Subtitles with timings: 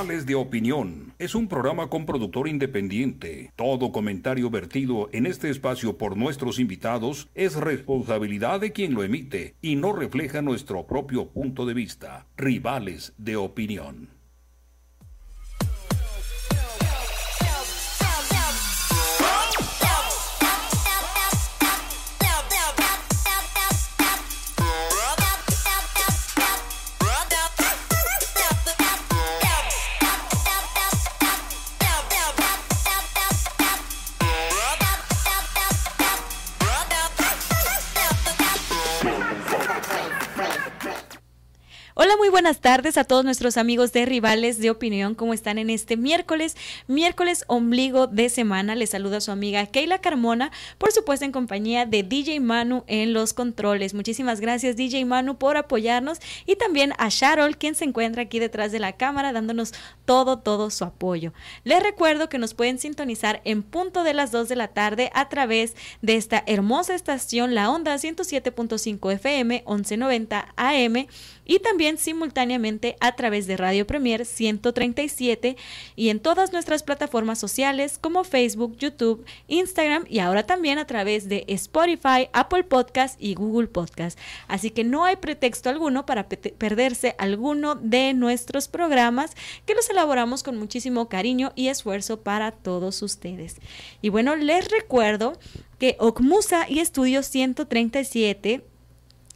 [0.00, 3.52] Rivales de Opinión es un programa con productor independiente.
[3.54, 9.56] Todo comentario vertido en este espacio por nuestros invitados es responsabilidad de quien lo emite
[9.60, 12.26] y no refleja nuestro propio punto de vista.
[12.38, 14.19] Rivales de Opinión.
[42.50, 45.14] Buenas tardes a todos nuestros amigos de Rivales de Opinión.
[45.14, 46.56] ¿Cómo están en este miércoles?
[46.88, 48.74] Miércoles ombligo de semana.
[48.74, 53.34] Les saluda su amiga Keila Carmona, por supuesto en compañía de DJ Manu en los
[53.34, 53.94] controles.
[53.94, 58.72] Muchísimas gracias DJ Manu por apoyarnos y también a Sharol, quien se encuentra aquí detrás
[58.72, 59.72] de la cámara dándonos
[60.04, 61.32] todo, todo su apoyo.
[61.62, 65.28] Les recuerdo que nos pueden sintonizar en punto de las 2 de la tarde a
[65.28, 71.06] través de esta hermosa estación, la onda 107.5 FM, 1190 AM
[71.44, 72.39] y también simultáneamente
[73.00, 75.56] a través de Radio Premier 137
[75.94, 81.28] y en todas nuestras plataformas sociales como Facebook, YouTube, Instagram y ahora también a través
[81.28, 84.18] de Spotify, Apple Podcast y Google Podcast.
[84.48, 89.32] Así que no hay pretexto alguno para perderse alguno de nuestros programas
[89.66, 93.56] que los elaboramos con muchísimo cariño y esfuerzo para todos ustedes.
[94.00, 95.34] Y bueno, les recuerdo
[95.78, 98.69] que OCMUSA y Estudio 137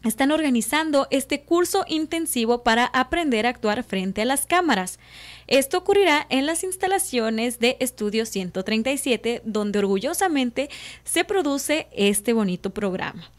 [0.04, 4.98] están organizando este curso intensivo para aprender a actuar frente a las cámaras.
[5.46, 10.70] Esto ocurrirá en las instalaciones de Estudio 137, donde orgullosamente
[11.04, 13.30] se produce este bonito programa.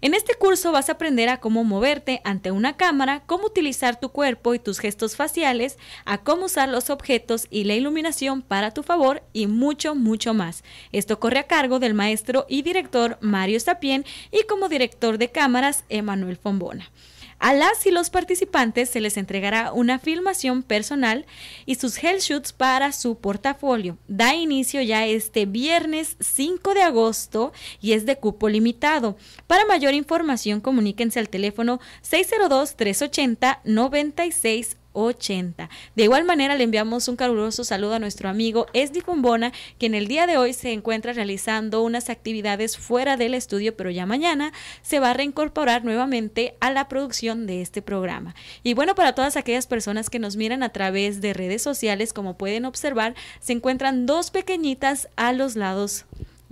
[0.00, 4.10] En este curso vas a aprender a cómo moverte ante una cámara, cómo utilizar tu
[4.10, 8.84] cuerpo y tus gestos faciales, a cómo usar los objetos y la iluminación para tu
[8.84, 10.62] favor y mucho, mucho más.
[10.92, 15.82] Esto corre a cargo del maestro y director Mario Sapien y como director de cámaras
[15.88, 16.90] Emanuel Fombona.
[17.38, 21.24] A las y los participantes se les entregará una filmación personal
[21.66, 23.96] y sus shoots para su portafolio.
[24.08, 29.16] Da inicio ya este viernes 5 de agosto y es de cupo limitado.
[29.46, 35.68] Para mayor información comuníquense al teléfono 602 380 96 80.
[35.94, 40.08] De igual manera le enviamos un caluroso saludo a nuestro amigo Esdi Fombona, quien el
[40.08, 45.00] día de hoy se encuentra realizando unas actividades fuera del estudio, pero ya mañana se
[45.00, 48.34] va a reincorporar nuevamente a la producción de este programa.
[48.62, 52.36] Y bueno, para todas aquellas personas que nos miran a través de redes sociales, como
[52.36, 56.06] pueden observar, se encuentran dos pequeñitas a los lados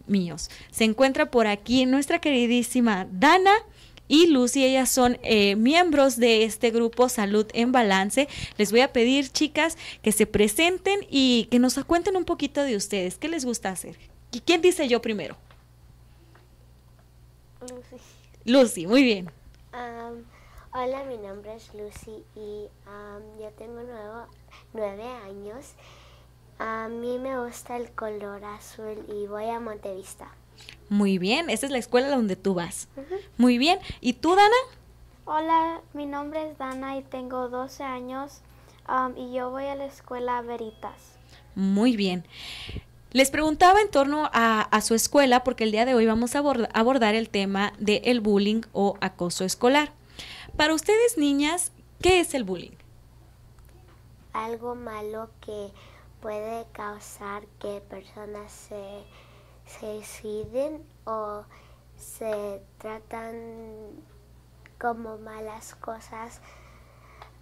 [0.06, 0.50] míos.
[0.70, 3.52] Se encuentra por aquí nuestra queridísima Dana
[4.08, 8.28] y Lucy, ellas son eh, miembros de este grupo Salud en Balance.
[8.56, 12.76] Les voy a pedir, chicas, que se presenten y que nos cuenten un poquito de
[12.76, 13.18] ustedes.
[13.18, 13.98] ¿Qué les gusta hacer?
[14.30, 15.36] ¿Y quién dice yo primero?
[17.60, 17.96] Lucy.
[18.44, 19.30] Lucy, muy bien.
[20.72, 22.68] hola, mi nombre es Lucy y
[23.40, 23.80] yo tengo
[24.72, 25.74] nueve años.
[26.58, 30.30] A mí me gusta el color azul y voy a Montevista.
[30.88, 32.88] Muy bien, esa es la escuela donde tú vas.
[33.36, 33.78] Muy bien.
[34.00, 34.54] ¿Y tú, Dana?
[35.24, 38.42] Hola, mi nombre es Dana y tengo 12 años
[38.88, 41.18] um, y yo voy a la escuela Veritas.
[41.56, 42.24] Muy bien.
[43.10, 46.40] Les preguntaba en torno a, su escuela porque el día de hoy vamos a
[46.74, 49.92] abordar el tema del bullying o acoso escolar.
[50.56, 51.72] Para ustedes, niñas,
[52.02, 52.76] ¿qué es el bullying?
[54.32, 55.70] Algo malo que
[56.20, 59.02] puede causar que personas se
[59.66, 61.44] se deciden o
[61.96, 64.02] se tratan
[64.80, 66.40] como malas cosas,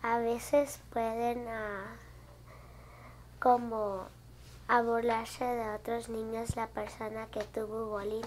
[0.02, 1.96] a veces pueden ah,
[3.40, 4.06] como
[4.68, 8.22] a burlarse de otros niños la persona que tuvo bullying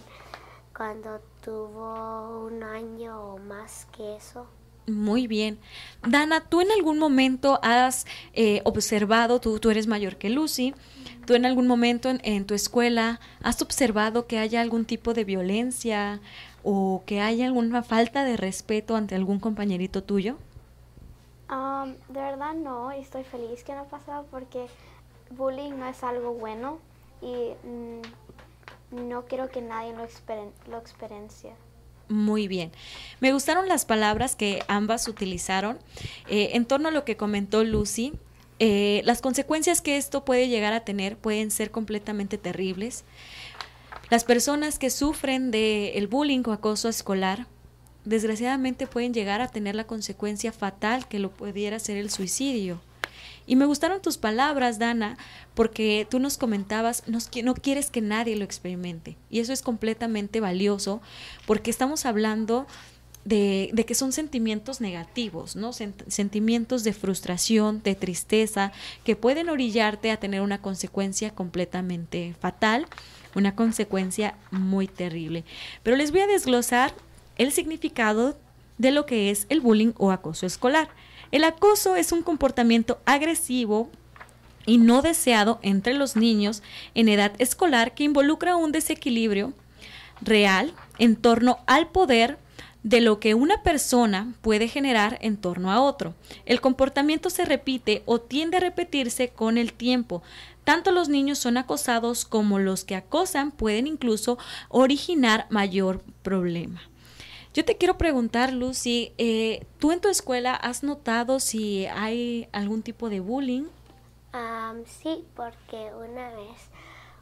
[0.75, 4.45] cuando tuvo un año o más que eso.
[4.87, 5.59] Muy bien.
[6.07, 10.73] Dana, ¿tú en algún momento has eh, observado, tú, tú eres mayor que Lucy,
[11.27, 16.21] ¿Tú en algún momento en, tu escuela has observado que haya algún tipo de violencia
[16.63, 20.37] o que haya alguna falta de respeto ante algún compañerito tuyo?
[21.49, 24.67] Um, de verdad no, y estoy feliz que no ha pasado porque
[25.31, 26.79] bullying no es algo bueno
[27.21, 30.07] y mm, no quiero que nadie lo,
[30.71, 31.51] lo experiencie.
[32.09, 32.71] Muy bien.
[33.19, 35.77] Me gustaron las palabras que ambas utilizaron.
[36.29, 38.13] Eh, en torno a lo que comentó Lucy,
[38.59, 43.03] eh, las consecuencias que esto puede llegar a tener pueden ser completamente terribles.
[44.09, 47.45] Las personas que sufren del bullying o acoso escolar,
[48.05, 52.79] desgraciadamente pueden llegar a tener la consecuencia fatal que lo pudiera ser el suicidio.
[53.47, 55.17] Y me gustaron tus palabras, Dana,
[55.55, 59.17] porque tú nos comentabas, no quieres que nadie lo experimente.
[59.29, 61.01] Y eso es completamente valioso,
[61.47, 62.67] porque estamos hablando
[63.27, 65.73] de, que son sentimientos negativos, ¿no?
[65.73, 68.71] sentimientos de frustración, de tristeza,
[69.03, 72.87] que pueden orillarte a tener una consecuencia completamente fatal,
[73.35, 75.43] una consecuencia muy terrible.
[75.83, 76.93] Pero les voy a desglosar
[77.37, 78.37] el significado
[78.77, 80.87] de lo que es el bullying o acoso escolar.
[81.31, 83.89] El acoso es un comportamiento agresivo
[84.65, 86.61] y no deseado entre los niños
[86.93, 89.53] en edad escolar que involucra un desequilibrio
[90.21, 92.37] real en torno al poder
[92.83, 96.13] de lo que una persona puede generar en torno a otro.
[96.45, 100.23] El comportamiento se repite o tiende a repetirse con el tiempo.
[100.63, 104.37] Tanto los niños son acosados como los que acosan pueden incluso
[104.69, 106.81] originar mayor problema.
[107.53, 112.83] Yo te quiero preguntar, Lucy, eh, ¿tú en tu escuela has notado si hay algún
[112.83, 113.65] tipo de bullying?
[114.85, 116.69] sí, porque una vez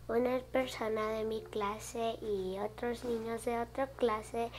[0.07, 4.51] una persona de mi clase y otros niños de otra clase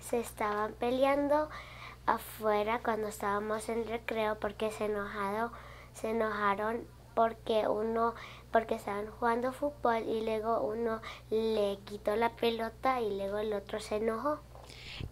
[0.00, 1.48] se estaban peleando
[2.06, 5.52] afuera cuando estábamos en recreo porque se enojado,
[5.94, 8.14] se enojaron porque uno
[8.50, 11.00] porque estaban jugando fútbol y luego uno
[11.30, 14.40] le quitó la pelota y luego el otro se enojó.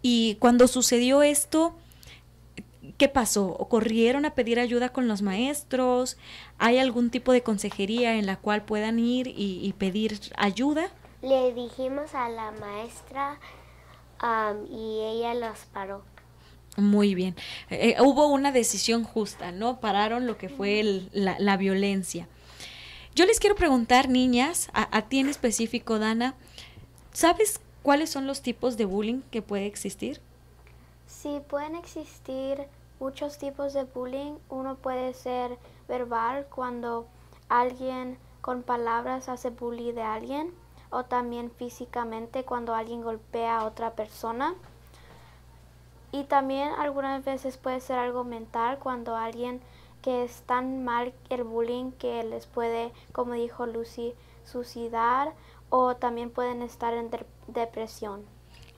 [0.02, 1.74] Y cuando sucedió esto,
[2.98, 3.46] ¿qué pasó?
[3.58, 6.16] ¿O corrieron a pedir ayuda con los maestros?
[6.58, 10.88] ¿Hay algún tipo de consejería en la cual puedan ir y, pedir ayuda?
[11.22, 13.38] Le dijimos a la maestra
[14.70, 16.04] y ella los paró.
[16.76, 17.36] Muy bien.
[17.70, 19.78] Eh, hubo una decisión justa, ¿no?
[19.80, 22.28] Pararon lo que fue la, violencia.
[23.14, 26.34] Yo les quiero preguntar, niñas, a, a ti en específico, Dana,
[27.12, 30.20] ¿sabes ¿Cuáles son los tipos de bullying que puede existir?
[31.08, 32.68] Sí, pueden existir
[33.00, 34.34] muchos tipos de bullying.
[34.48, 35.58] Uno puede ser
[35.88, 37.06] verbal cuando
[37.48, 40.54] alguien con palabras hace bullying de alguien
[40.90, 44.54] o también físicamente cuando alguien golpea a otra persona.
[46.12, 49.60] Y también algunas veces puede ser algo mental cuando alguien
[50.02, 54.14] que es tan mal el bullying que les puede, como dijo Lucy,
[54.44, 55.32] suicidar
[55.74, 57.10] o también pueden estar en
[57.46, 58.26] depresión.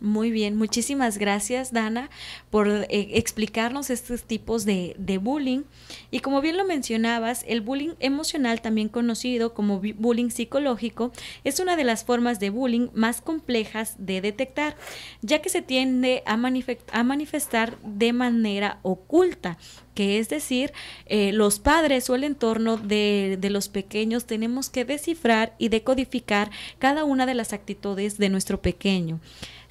[0.05, 2.11] Muy bien, muchísimas gracias Dana
[2.51, 5.63] por eh, explicarnos estos tipos de, de, bullying.
[6.11, 11.11] Y como bien lo mencionabas, el bullying emocional, también conocido como bullying psicológico,
[11.43, 14.77] es una de las formas de bullying más complejas de detectar,
[15.23, 19.57] ya que se tiende a, manifestar de manera oculta
[19.95, 20.73] que es decir,
[21.07, 26.51] eh, los padres o el entorno de, de, los pequeños tenemos que descifrar y decodificar
[26.81, 29.21] cada una de las actitudes de nuestro pequeño.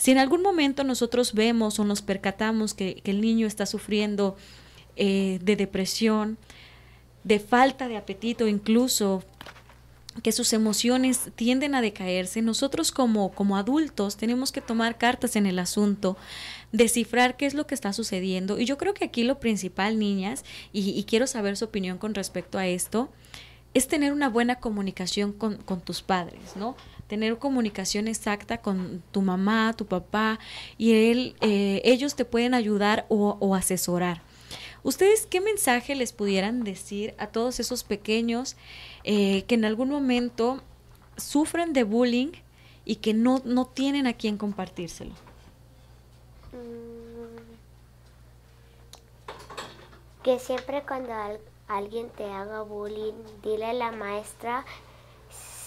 [0.04, 4.36] Si en algún momento nosotros vemos o nos percatamos que, el niño está sufriendo
[4.98, 6.38] eh, de depresión,
[7.24, 9.24] de falta de apetito, incluso
[10.22, 15.46] que sus emociones tienden a decaerse, nosotros como, como adultos tenemos que tomar cartas en
[15.46, 16.18] el asunto,
[16.74, 18.60] descifrar qué es lo que está sucediendo.
[18.60, 22.58] Y yo creo que aquí lo principal, niñas, y, quiero saber su opinión con respecto
[22.58, 23.08] a esto,
[23.74, 26.76] es tener una buena comunicación con, con tus padres, ¿no?
[27.14, 30.40] Tener comunicación exacta con tu mamá, tu papá,
[30.80, 34.24] y él, eh, ellos te pueden ayudar o, asesorar.
[34.82, 38.56] ¿Ustedes qué mensaje les pudieran decir a todos esos pequeños
[39.04, 40.64] eh, que en algún momento
[41.16, 42.32] sufren de bullying
[42.84, 45.12] y que no, no tienen a quién compartírselo?
[46.52, 47.38] Mm,
[50.24, 51.14] que siempre cuando
[51.68, 54.66] alguien te haga bullying, dile a la maestra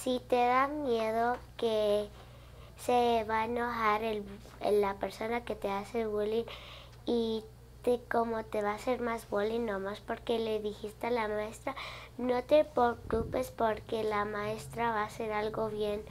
[0.07, 2.07] si te da miedo que
[2.77, 4.23] se va a enojar el,
[4.61, 6.45] la persona que te hace bullying
[7.05, 7.43] y
[7.81, 11.75] te, como te va a hacer más bullying nomás porque le dijiste a la maestra,
[12.17, 16.01] no te preocupes porque la maestra va a hacer algo bien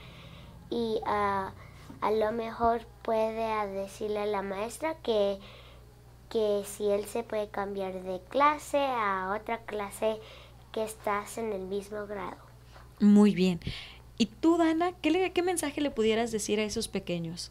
[0.69, 1.55] y a
[2.03, 5.41] lo mejor puede decirle a la maestra que,
[6.29, 10.21] que si él se puede cambiar de clase a otra clase
[10.73, 12.46] que estás en el mismo grado.
[13.01, 13.61] Muy bien.
[14.19, 17.51] ¿Y tú, Dana, qué, mensaje le pudieras decir a esos pequeños?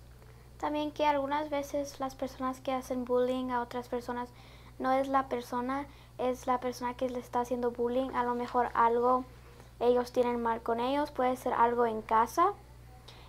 [0.60, 4.30] También que algunas veces las personas que hacen bullying a otras personas
[4.80, 5.86] no es la persona,
[6.18, 8.10] es la persona que le está haciendo bullying.
[8.16, 9.26] A lo mejor algo
[9.80, 12.54] ellos tienen mal con ellos, puede ser algo en casa.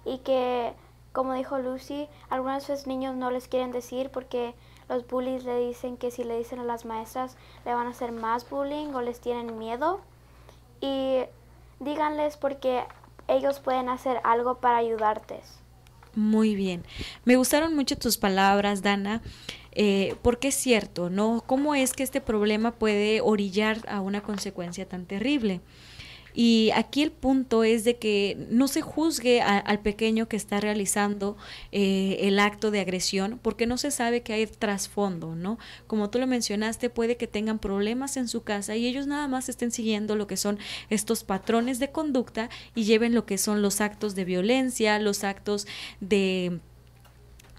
[0.06, 0.72] Y que,
[1.12, 4.54] como dijo Lucy, algunas veces niños no les quieren decir porque
[4.88, 8.12] los bullies le dicen que si le dicen a las maestras le van a hacer
[8.12, 10.00] más bullying o les tienen miedo.
[10.80, 11.24] Y
[11.80, 12.84] díganles porque
[13.28, 15.40] ellos pueden hacer algo para ayudarte.
[16.14, 16.84] Muy bien.
[17.24, 19.22] Me gustaron mucho tus palabras, Dana.
[19.72, 21.42] eh, porque es cierto, ¿no?
[21.46, 25.60] ¿Cómo es que este problema puede orillar a una consecuencia tan terrible?
[26.38, 31.38] Y aquí el punto es de que no se juzgue al pequeño que está realizando
[31.72, 35.58] eh, el acto de agresión porque no se sabe que hay trasfondo, ¿no?
[35.86, 39.48] Como tú lo mencionaste, puede que tengan problemas en su casa y ellos nada más
[39.48, 40.58] estén siguiendo lo que son
[40.90, 45.66] estos patrones de conducta y lleven lo que son los actos de violencia, los actos
[46.00, 46.60] de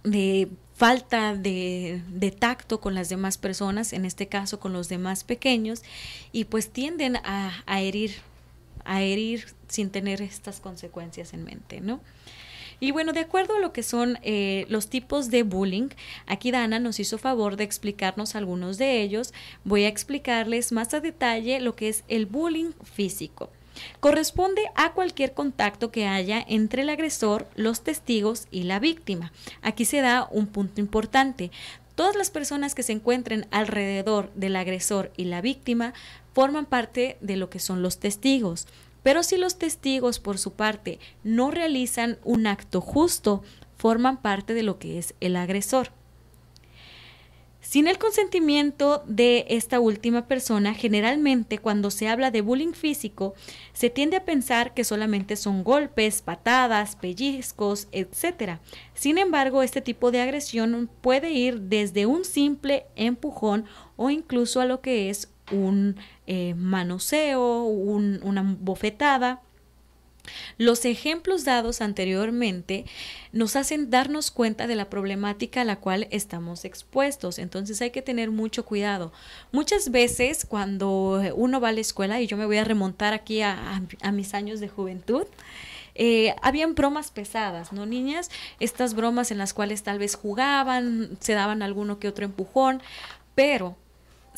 [0.04, 5.82] de falta de, tacto con las demás personas, en este caso con los demás pequeños,
[6.32, 8.22] y pues tienden a herir
[8.88, 12.02] a herir sin tener estas consecuencias en mente, ¿no?
[12.80, 15.90] Y bueno, de acuerdo a lo que son eh, los tipos de bullying,
[16.28, 19.34] aquí Dana nos hizo favor de explicarnos algunos de ellos.
[19.64, 23.50] Voy a explicarles más a detalle lo que es el bullying físico.
[24.00, 29.32] Corresponde a cualquier contacto que haya entre el agresor, los testigos y la víctima.
[29.62, 31.52] Aquí se da un punto importante.
[31.98, 35.96] Todas las personas que se encuentren alrededor del agresor y la víctima
[36.32, 38.68] forman parte de lo que son los testigos.
[39.02, 43.42] Pero si los testigos, por su parte, no realizan un acto justo,
[43.78, 45.90] forman parte de lo que es el agresor.
[47.68, 53.36] Sin el consentimiento de esta última persona, generalmente cuando se habla de bullying físico,
[53.74, 58.60] se tiende a pensar que solamente son golpes, patadas, pellizcos, etc.
[58.94, 63.66] Sin embargo, este tipo de agresión puede ir desde un simple empujón
[63.98, 69.42] o incluso a lo que es un eh, manoseo, una bofetada.
[70.58, 72.86] Los ejemplos dados anteriormente
[73.32, 78.02] nos hacen darnos cuenta de la problemática a la cual estamos expuestos, entonces hay que
[78.02, 79.12] tener mucho cuidado.
[79.52, 83.42] Muchas veces cuando uno va a la escuela, y yo me voy a remontar aquí
[83.42, 83.82] a,
[84.12, 85.26] mis años de juventud,
[85.96, 88.30] eh, habían bromas pesadas, ¿no, niñas?
[88.60, 92.82] Estas bromas en las cuales tal vez jugaban, se daban alguno que otro empujón,
[93.34, 93.76] pero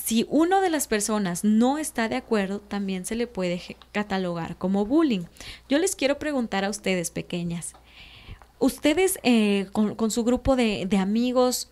[0.03, 4.86] si uno de las personas no está de acuerdo, también se le puede catalogar como
[4.86, 5.24] bullying.
[5.68, 7.74] Yo les quiero preguntar a ustedes, pequeñas,
[8.60, 11.70] ustedes eh, con, su grupo de, amigos,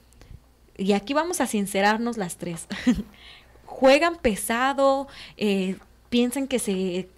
[0.77, 2.67] y aquí vamos a sincerarnos las tres,
[3.65, 5.07] juegan pesado,
[5.38, 5.77] eh,
[6.10, 7.10] piensan que se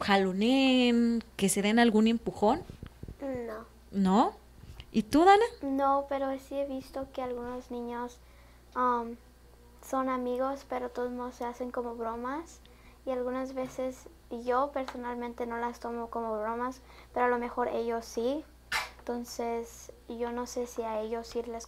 [0.00, 2.62] jaloneen, que se den algún empujón.
[3.20, 3.64] No.
[3.92, 4.36] ¿No?
[4.92, 5.44] ¿Y tú, Dana?
[5.62, 8.18] No, pero sí he visto que algunos niños
[8.74, 9.16] um,
[9.88, 12.60] son amigos, pero todos modos se hacen como bromas.
[13.04, 16.80] Y algunas veces yo personalmente no las tomo como bromas,
[17.14, 18.44] pero a lo mejor ellos sí.
[18.98, 21.66] Entonces yo no sé si a ellos sí les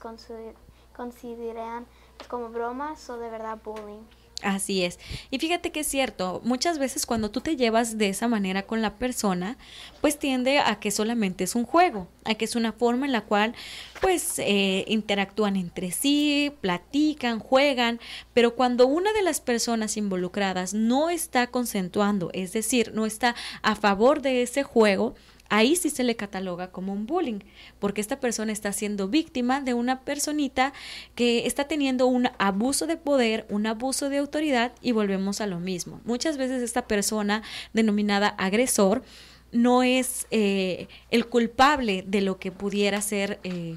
[0.97, 1.87] consideran
[2.29, 4.03] como bromas o de verdad bullying.
[4.43, 5.01] Así es.
[5.33, 8.83] Y fíjate que es cierto, muchas veces cuando tú te llevas de esa manera con
[8.83, 9.57] la persona,
[10.01, 13.23] pues tiende a que solamente es un juego, a que es una forma en la
[13.23, 13.55] cual
[14.01, 17.99] pues eh, interactúan entre sí, platican, juegan,
[18.33, 23.75] pero cuando una de las personas involucradas no está concentuando, es decir, no está a
[23.75, 25.17] favor de ese juego,
[25.49, 27.41] ahí sí se le cataloga como un bullying,
[27.79, 30.73] porque esta persona está siendo víctima de una personita
[31.15, 35.61] que está teniendo un abuso de poder, un abuso de autoridad y volvemos a lo
[35.61, 36.01] mismo.
[36.05, 39.03] Muchas veces esta persona denominada agresor
[39.51, 43.77] no es eh, el culpable de lo que pudiera ser eh,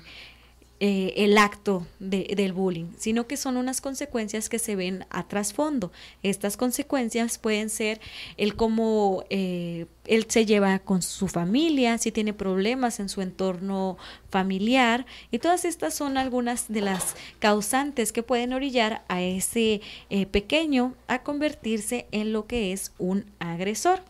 [0.84, 5.92] eh, el acto del bullying, sino que son unas consecuencias que se ven a trasfondo.
[6.24, 8.02] Estas consecuencias pueden ser
[8.36, 14.00] el cómo eh, él se lleva con su familia, si tiene problemas en su entorno
[14.32, 20.26] familiar, y todas estas son algunas de las causantes que pueden orillar a ese eh,
[20.26, 24.02] pequeño a convertirse en lo que es un agresor.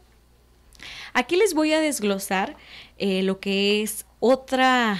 [1.12, 2.56] Aquí les voy a desglosar
[2.98, 4.98] lo que es otra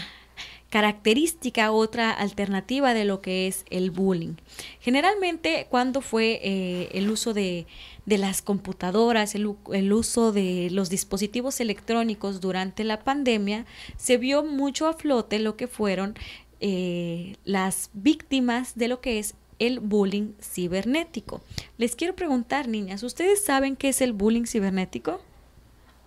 [0.72, 4.36] característica, otra alternativa de lo que es el bullying.
[4.80, 7.68] Generalmente, cuando fue eh, el uso de,
[8.06, 9.48] las computadoras, el,
[9.94, 13.66] uso de los dispositivos electrónicos durante la pandemia,
[13.98, 16.16] se vio mucho a flote lo que fueron
[16.62, 21.42] eh, las víctimas de lo que es el bullying cibernético.
[21.78, 25.20] Les quiero preguntar, niñas, ¿ustedes saben qué es el bullying cibernético?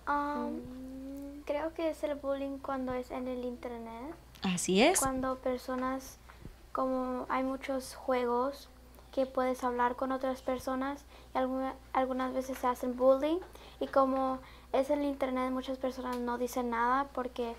[0.07, 0.59] Um,
[1.45, 4.15] creo que es el bullying cuando es en el Internet.
[4.45, 4.99] Así es.
[4.99, 6.17] Cuando personas,
[6.71, 8.69] como hay muchos juegos
[9.11, 11.37] que puedes hablar con otras personas y
[11.93, 13.39] algunas veces se hacen bullying
[13.79, 14.39] y como
[14.73, 17.55] es el internet muchas personas no dicen nada porque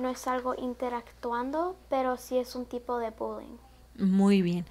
[0.00, 3.56] no es algo interactuando, pero sí es un tipo de bullying.
[3.98, 4.66] Muy bien.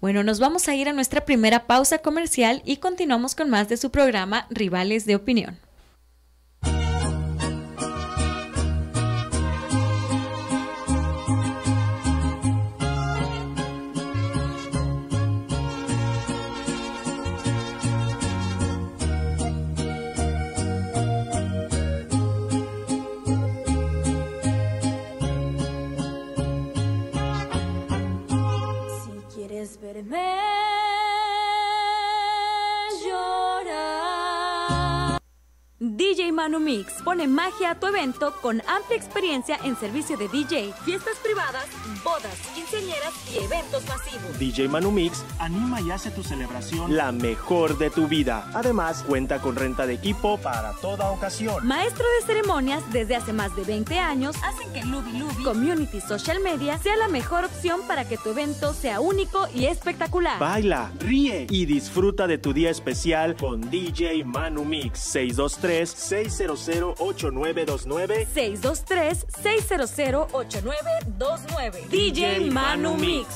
[0.00, 3.76] Bueno, nos vamos a ir a nuestra primera pausa comercial y continuamos con más de
[3.76, 5.58] su programa Rivales de Opinión.
[33.04, 35.18] llorar.
[35.78, 40.72] DJ Manu Mix pone magia a tu evento con amplia experiencia en servicio de DJ,
[40.84, 41.66] fiestas privadas
[42.06, 44.38] bodas, quinceañeras y eventos masivos.
[44.38, 48.48] DJ Manu Mix anima y hace tu celebración la mejor de tu vida.
[48.54, 51.66] Además, cuenta con renta de equipo para toda ocasión.
[51.66, 56.38] Maestro de ceremonias desde hace más de 20 años hacen que Lubi Lubi Community Social
[56.40, 60.38] Media sea la mejor opción para que tu evento sea único y espectacular.
[60.38, 66.68] Baila, ríe y disfruta de tu día especial con DJ Manu Mix 623 600
[67.00, 69.90] 8929 623 600
[70.32, 73.26] 8929 DJ Manu Mix.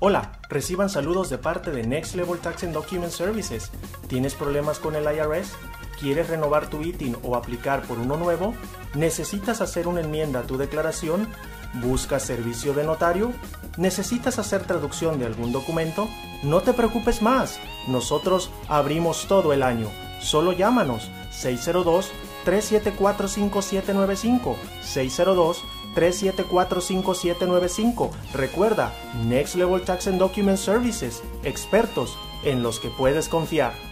[0.00, 3.70] Hola, reciban saludos de parte de Next Level Tax and Document Services.
[4.08, 5.52] ¿Tienes problemas con el IRS?
[6.00, 8.54] ¿Quieres renovar tu ITIN o aplicar por uno nuevo?
[8.94, 11.28] ¿Necesitas hacer una enmienda a tu declaración?
[11.74, 13.34] ¿Buscas servicio de notario?
[13.76, 16.08] ¿Necesitas hacer traducción de algún documento?
[16.42, 17.60] No te preocupes más.
[17.86, 19.90] Nosotros abrimos todo el año.
[20.22, 21.10] Solo llámanos
[22.44, 24.56] 602-374-5795.
[25.94, 28.10] 602-374-5795.
[28.34, 28.92] Recuerda,
[29.26, 33.91] Next Level Tax and Document Services, expertos en los que puedes confiar.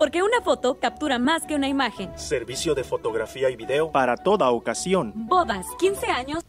[0.00, 2.10] Porque una foto captura más que una imagen.
[2.18, 5.12] Servicio de fotografía y video para toda ocasión.
[5.14, 6.42] Bodas, 15 años.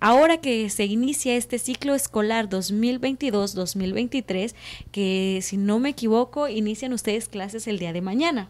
[0.00, 4.54] Ahora que se inicia este ciclo escolar 2022-2023,
[4.90, 8.48] que si no me equivoco, inician ustedes clases el día de mañana.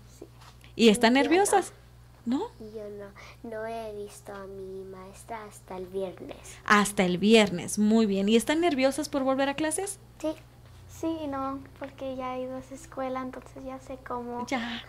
[0.77, 1.73] ¿Y están nerviosas?
[2.27, 2.43] ¿No?
[2.61, 3.07] Yo no,
[3.51, 6.37] no he visto a mi maestra hasta el viernes.
[6.67, 8.29] Hasta el viernes, muy bien.
[8.29, 9.99] ¿Y están nerviosas por volver a clases?
[10.21, 10.29] Sí.
[11.01, 14.47] Sí y no, porque ya he ido a esa escuela, entonces ya sé cómo.
[14.49, 14.83] Ya.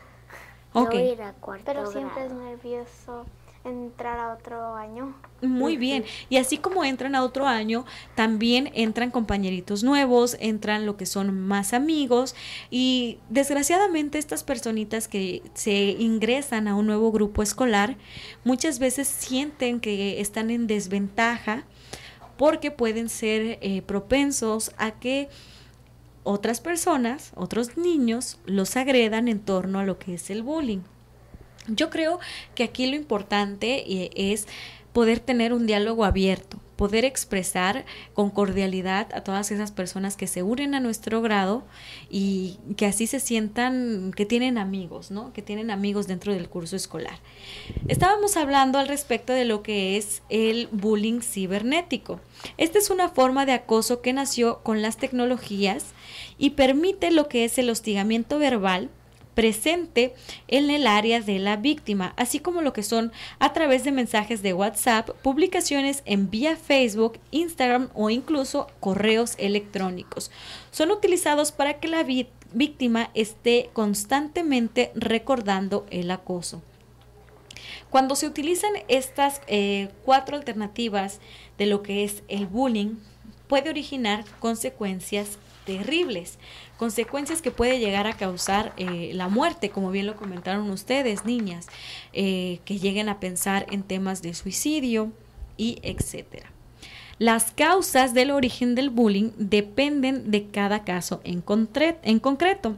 [0.74, 0.94] No Ok.
[0.96, 3.26] ir a cuarto Pero siempre es nervioso
[3.64, 5.14] entrar a otro año.
[5.42, 6.06] Muy bien.
[6.30, 11.48] Y así como entran a otro año, también entran compañeritos nuevos, entran lo que son
[11.48, 12.36] más amigos
[12.70, 17.98] y desgraciadamente estas personitas que se ingresan a un nuevo grupo escolar
[18.44, 21.64] muchas veces sienten que están en desventaja
[22.38, 25.30] porque pueden ser eh, propensos a que
[26.24, 30.82] otras personas, otros niños, los agredan en torno a lo que es el bullying.
[31.68, 32.20] Yo creo
[32.56, 34.48] que aquí lo importante eh, es
[34.94, 40.44] poder tener un diálogo abierto, poder expresar con cordialidad a todas esas personas que se
[40.44, 41.64] unen a nuestro grado
[42.10, 45.34] y que así se sientan que tienen amigos, ¿no?
[45.34, 47.20] Que tienen amigos dentro del curso escolar.
[47.88, 52.20] Estábamos hablando al respecto de lo que es el bullying cibernético.
[52.58, 55.94] Esta es una forma de acoso que nació con las tecnologías
[56.40, 58.90] y permite lo que es el hostigamiento verbal
[59.40, 60.14] presente
[60.50, 64.42] en el área de la víctima, así como lo que son a través de mensajes
[64.42, 70.30] de WhatsApp, publicaciones en vía Facebook, Instagram o incluso correos electrónicos.
[70.72, 72.06] Son utilizados para que la
[72.54, 76.62] víctima esté constantemente recordando el acoso.
[77.90, 81.20] Cuando se utilizan estas eh, cuatro alternativas
[81.58, 82.96] de lo que es el bullying,
[83.48, 86.40] puede originar consecuencias terribles,
[86.78, 91.68] consecuencias que puede llegar a causar eh, la muerte, como bien lo comentaron ustedes, niñas,
[92.12, 95.12] eh, que lleguen a pensar en temas de suicidio
[95.58, 96.52] y etcétera.
[97.20, 101.44] Las causas del origen del bullying dependen de cada caso en,
[102.02, 102.76] en concreto.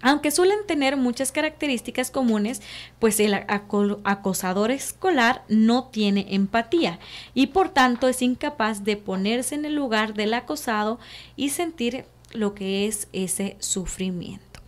[0.00, 2.62] Aunque suelen tener muchas características comunes,
[2.98, 7.00] pues el acosador escolar no tiene empatía
[7.34, 10.98] y por tanto es incapaz de ponerse en el lugar del acosado
[11.36, 14.60] y sentir lo que es ese sufrimiento.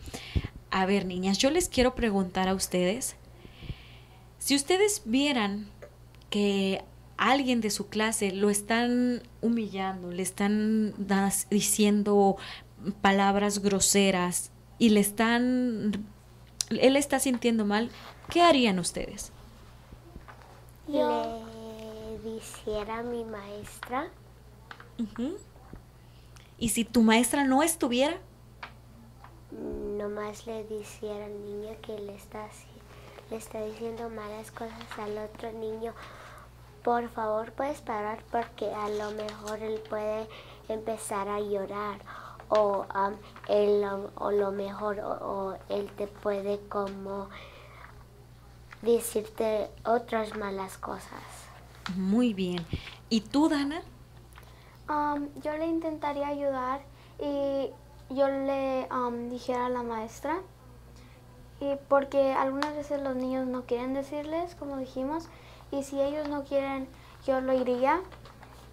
[0.71, 3.17] A ver, niñas, yo les quiero preguntar a ustedes,
[4.39, 5.69] si ustedes vieran
[6.31, 6.83] que
[7.17, 10.95] alguien de su clase lo están humillando, le están
[11.51, 12.37] diciendo
[13.03, 16.07] palabras groseras, y le están,
[16.71, 17.91] él está sintiendo mal,
[18.31, 19.31] ¿qué harían ustedes?
[20.89, 21.39] Le
[22.25, 24.09] dijera a mi maestra.
[26.59, 28.17] ¿Y si tu maestra no estuviera?
[29.53, 32.49] Nomás le dijera al niño que le está,
[33.31, 35.93] le está diciendo malas cosas al otro niño.
[36.83, 40.27] Por favor, puedes parar porque a lo mejor él puede
[40.71, 42.01] empezar a llorar
[42.51, 42.85] o
[43.49, 43.85] él
[44.17, 47.29] o lo mejor o, él te puede como
[48.83, 51.23] decirte otras malas cosas.
[51.97, 52.67] Muy bien.
[53.09, 53.83] ¿Y tú, Dana?
[55.45, 56.81] yo le intentaría ayudar
[57.21, 57.71] y
[58.13, 58.89] yo le
[59.29, 60.41] dijera a la maestra
[61.61, 65.29] y porque algunas veces los niños no quieren decirles, como dijimos,
[65.71, 66.89] y si ellos no quieren,
[67.25, 68.01] yo lo iría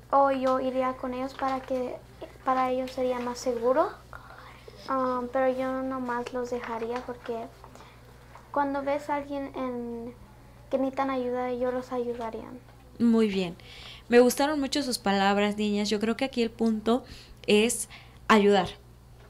[0.10, 1.98] o yo iría con ellos para que
[2.48, 3.90] para ellos sería más seguro.
[4.90, 7.36] Um, pero yo nomás los dejaría porque
[8.54, 10.14] cuando ves a alguien en,
[10.72, 12.46] que necesitan ayuda, yo los ayudaría.
[13.00, 13.58] Muy bien.
[14.08, 15.90] Me gustaron mucho sus palabras, niñas.
[15.90, 17.04] Yo creo que aquí el punto
[17.48, 17.90] es
[18.30, 18.70] ayudar.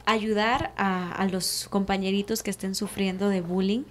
[0.05, 3.85] Ayudar a, a los compañeritos que estén sufriendo de bullying.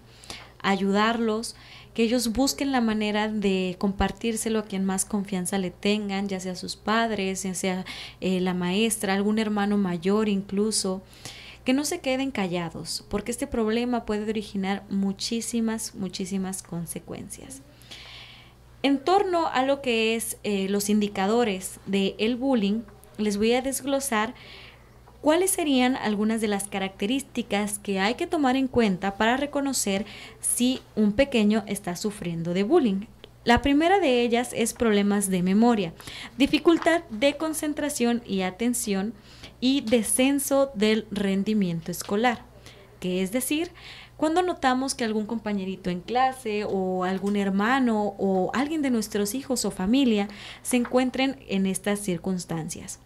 [0.62, 1.56] Ayudarlos
[1.96, 6.54] que ellos busquen la manera de compartírselo a quien más confianza le tengan, ya sea
[6.54, 7.87] sus padres, ya sea
[8.20, 11.00] eh, la maestra, algún hermano mayor incluso,
[11.64, 17.62] que no se queden callados, porque este problema puede originar muchísimas, muchísimas consecuencias.
[18.82, 22.82] En torno a lo que es eh, los indicadores del el bullying,
[23.16, 24.35] les voy a desglosar
[25.26, 30.06] ¿cuáles serían algunas de las características que hay que tomar en cuenta para reconocer
[30.40, 33.06] si un pequeño está sufriendo de bullying?
[33.42, 35.92] La primera de ellas es problemas de memoria,
[36.38, 39.14] dificultad de concentración y atención
[39.58, 42.44] y descenso del rendimiento escolar,
[43.00, 43.72] que es decir,
[44.16, 49.64] cuando notamos que algún compañerito en clase o algún hermano o alguien de nuestros hijos
[49.64, 50.28] o familia
[50.62, 53.00] se encuentren en estas circunstancias.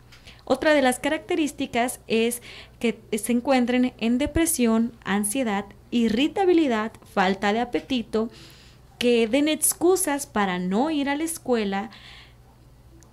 [0.52, 2.42] Otra de las características es
[2.80, 8.30] que se encuentren en depresión, ansiedad, irritabilidad, falta de apetito,
[8.98, 11.90] que den excusas para no ir a la escuela,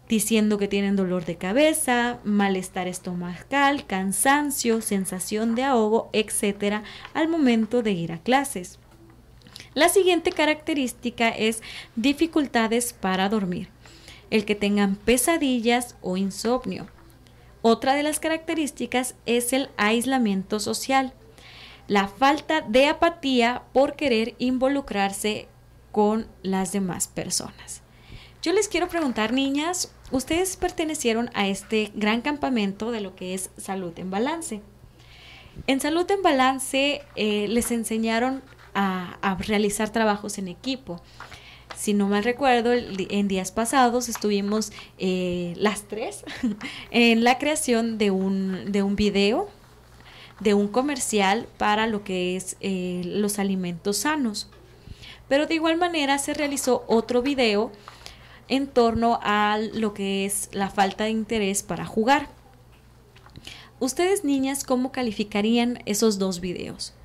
[0.10, 6.82] diciendo que tienen dolor de cabeza, malestar estomacal, cansancio, sensación de ahogo, etcétera,
[7.14, 8.80] al momento de ir a clases.
[9.76, 11.62] La siguiente característica es
[11.96, 13.70] dificultades para dormir,
[14.32, 16.88] el que tengan pesadillas o insomnio,
[17.68, 21.14] otra de las características es el aislamiento social,
[21.88, 25.48] la falta de apatía por querer involucrarse
[25.92, 27.82] con las demás personas.
[28.42, 33.50] Yo les quiero preguntar, niñas, ustedes pertenecieron a este gran campamento de lo que es
[33.58, 34.62] salud en balance.
[35.66, 41.02] En salud en balance eh, les enseñaron a, realizar trabajos en equipo.
[41.78, 46.24] Si no mal recuerdo, en días pasados estuvimos eh, las tres
[46.92, 49.48] en la creación de un, de un video,
[50.40, 54.50] de un comercial para lo que es eh, los alimentos sanos.
[55.30, 57.72] Pero de igual manera se realizó otro video
[58.48, 62.28] en torno a lo que es la falta de interés para jugar.
[63.80, 66.97] Ustedes niñas, ¿cómo calificarían esos dos videos?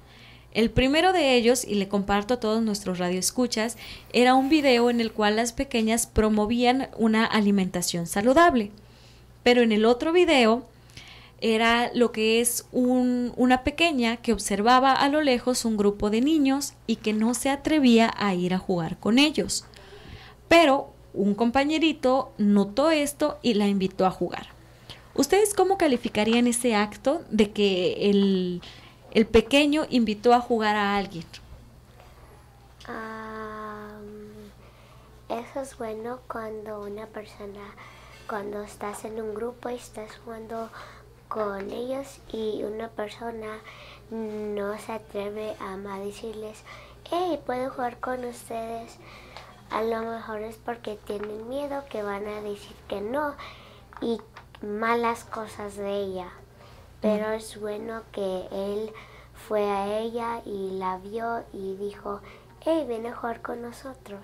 [0.52, 3.78] El primero de ellos, y le comparto a todos nuestros radioescuchas,
[4.12, 8.70] era un video en el cual las pequeñas promovían una alimentación saludable.
[9.42, 10.66] Pero en el otro video
[11.40, 16.74] era lo que es una pequeña que observaba a lo lejos un grupo de niños
[16.86, 19.64] y que no se atrevía a ir a jugar con ellos.
[20.48, 24.48] Pero un compañerito notó esto y la invitó a jugar.
[25.14, 28.62] ¿Ustedes cómo calificarían ese acto de que el,
[29.26, 31.24] pequeño invitó a jugar a alguien?
[35.28, 37.74] eso es bueno cuando una persona,
[38.28, 40.68] cuando estás en un grupo y estás jugando
[41.28, 43.58] con ellos y una persona
[44.10, 46.62] no se atreve a decirles,
[47.10, 48.98] hey, puedo jugar con ustedes
[49.72, 53.34] a lo mejor es porque tienen miedo que van a decir que no
[54.02, 54.20] y
[54.60, 56.28] malas cosas de ella.
[57.02, 58.90] Pero es bueno que él
[59.34, 62.20] fue a ella y la vio y dijo,
[62.64, 64.20] hey, ven a jugar con nosotros.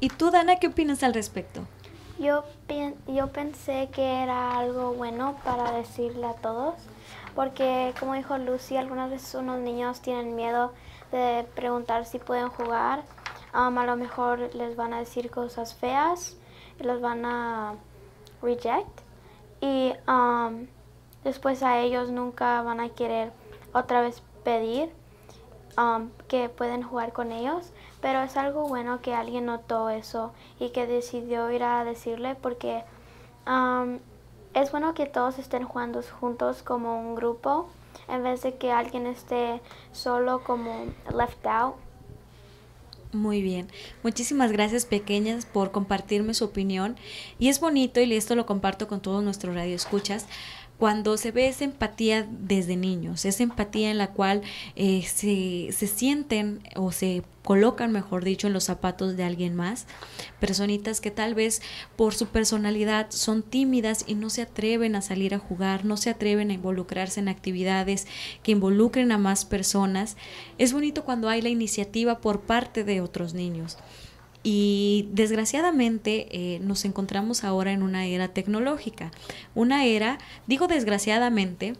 [0.00, 1.60] ¿Y tú, Dana, qué opinas al respecto?
[2.18, 2.44] Yo,
[3.06, 6.74] yo pensé que era algo bueno para decirle a todos,
[7.36, 10.72] porque como dijo Lucy, algunas veces unos niños tienen miedo
[11.12, 13.04] de preguntar si pueden jugar
[13.56, 16.36] a lo mejor les van a decir cosas feas
[16.78, 17.74] y los van a
[18.42, 19.00] reject
[19.62, 19.94] y
[21.26, 23.32] después a ellos nunca van a querer
[23.72, 24.90] otra vez pedir
[26.28, 30.86] que pueden jugar con ellos pero es algo bueno que alguien notó eso y que
[30.86, 32.84] decidió ir a decirle porque
[34.54, 37.68] es bueno que todos estén jugando juntos como un grupo
[38.08, 39.60] en vez de que alguien esté
[39.92, 41.74] solo como left out
[43.12, 43.68] muy bien.
[44.02, 46.96] Muchísimas gracias pequeñas por compartirme su opinión.
[47.38, 50.26] Y es bonito, y esto lo comparto con todos nuestros radioescuchas,
[50.78, 54.42] cuando se ve esa empatía desde niños, esa empatía en la cual
[54.74, 59.86] eh, se, se, sienten o se colocan, mejor dicho, en los zapatos de alguien más,
[60.38, 61.62] personitas que tal vez
[61.96, 66.10] por su personalidad son tímidas y no se atreven a salir a jugar, no se
[66.10, 68.06] atreven a involucrarse en actividades
[68.42, 70.16] que involucren a más personas.
[70.58, 73.78] Es bonito cuando hay la iniciativa por parte de otros niños.
[74.48, 79.10] Y desgraciadamente eh, nos encontramos ahora en una era tecnológica.
[79.56, 81.74] Una era, digo desgraciadamente,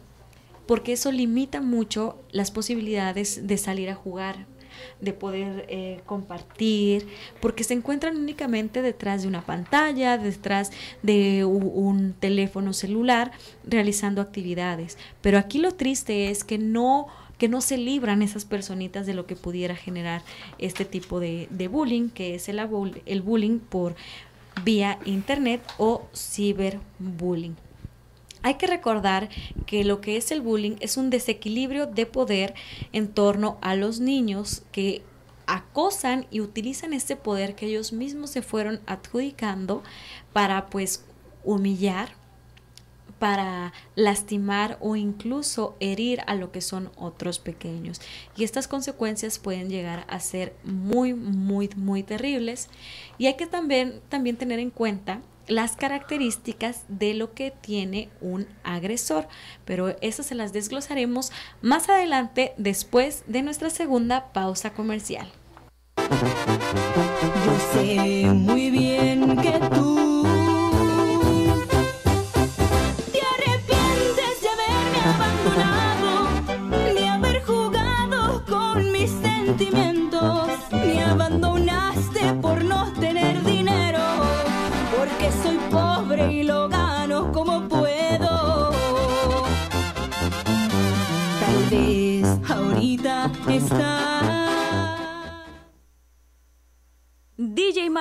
[0.65, 4.47] porque eso limita mucho las posibilidades de salir a jugar,
[4.99, 7.07] de poder eh, compartir,
[7.39, 13.31] porque se encuentran únicamente detrás de una pantalla, detrás de un teléfono celular,
[13.63, 14.97] realizando actividades.
[15.21, 19.25] Pero aquí lo triste es que no que no se libran esas personitas de lo
[19.25, 20.23] que pudiera generar
[20.57, 22.59] este tipo de, bullying, que es el,
[23.05, 23.95] el bullying por
[24.63, 27.55] vía internet o ciberbullying.
[28.43, 29.29] Hay que recordar
[29.65, 32.53] que lo que es el bullying es un desequilibrio de poder
[32.93, 35.01] en torno a los niños que
[35.47, 39.81] acosan y utilizan este poder que ellos mismos se fueron adjudicando
[40.33, 41.03] para pues
[41.43, 42.09] humillar,
[43.19, 48.01] para lastimar o incluso herir a lo que son otros pequeños.
[48.35, 52.69] Y estas consecuencias pueden llegar a ser muy, muy, muy terribles.
[53.17, 58.47] Y hay que también, también tener en cuenta las características de lo que tiene un
[58.63, 59.27] agresor,
[59.65, 65.31] pero eso se las desglosaremos más adelante después de nuestra segunda pausa comercial.
[67.45, 70.16] Yo sé muy bien que tú
[80.71, 83.99] me abandonaste por no tener dinero,
[84.97, 88.71] porque soy pobre y lo gano como puedo.
[91.39, 94.06] Tal vez ahorita está.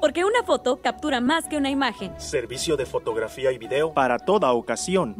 [0.00, 2.12] Porque una foto captura más que una imagen.
[2.18, 5.14] Servicio de fotografía y video para toda ocasión.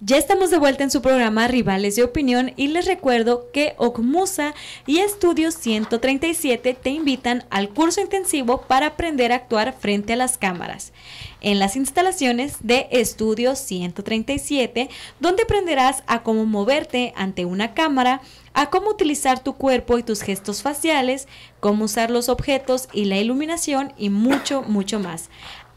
[0.00, 4.54] Ya estamos de vuelta en su programa Rivales de Opinión y les recuerdo que OCMUSA
[4.86, 10.38] y Estudios 137 te invitan al curso intensivo para aprender a actuar frente a las
[10.38, 10.92] cámaras
[11.40, 14.88] en las instalaciones de Estudio 137,
[15.20, 18.20] donde aprenderás a cómo moverte ante una cámara,
[18.54, 21.28] a cómo utilizar tu cuerpo y tus gestos faciales,
[21.60, 25.30] cómo usar los objetos y la iluminación y mucho, mucho más.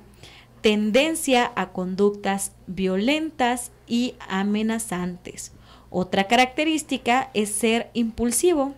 [0.62, 5.52] tendencia a conductas violentas y amenazantes.
[5.92, 8.74] Otra característica es ser impulsivo,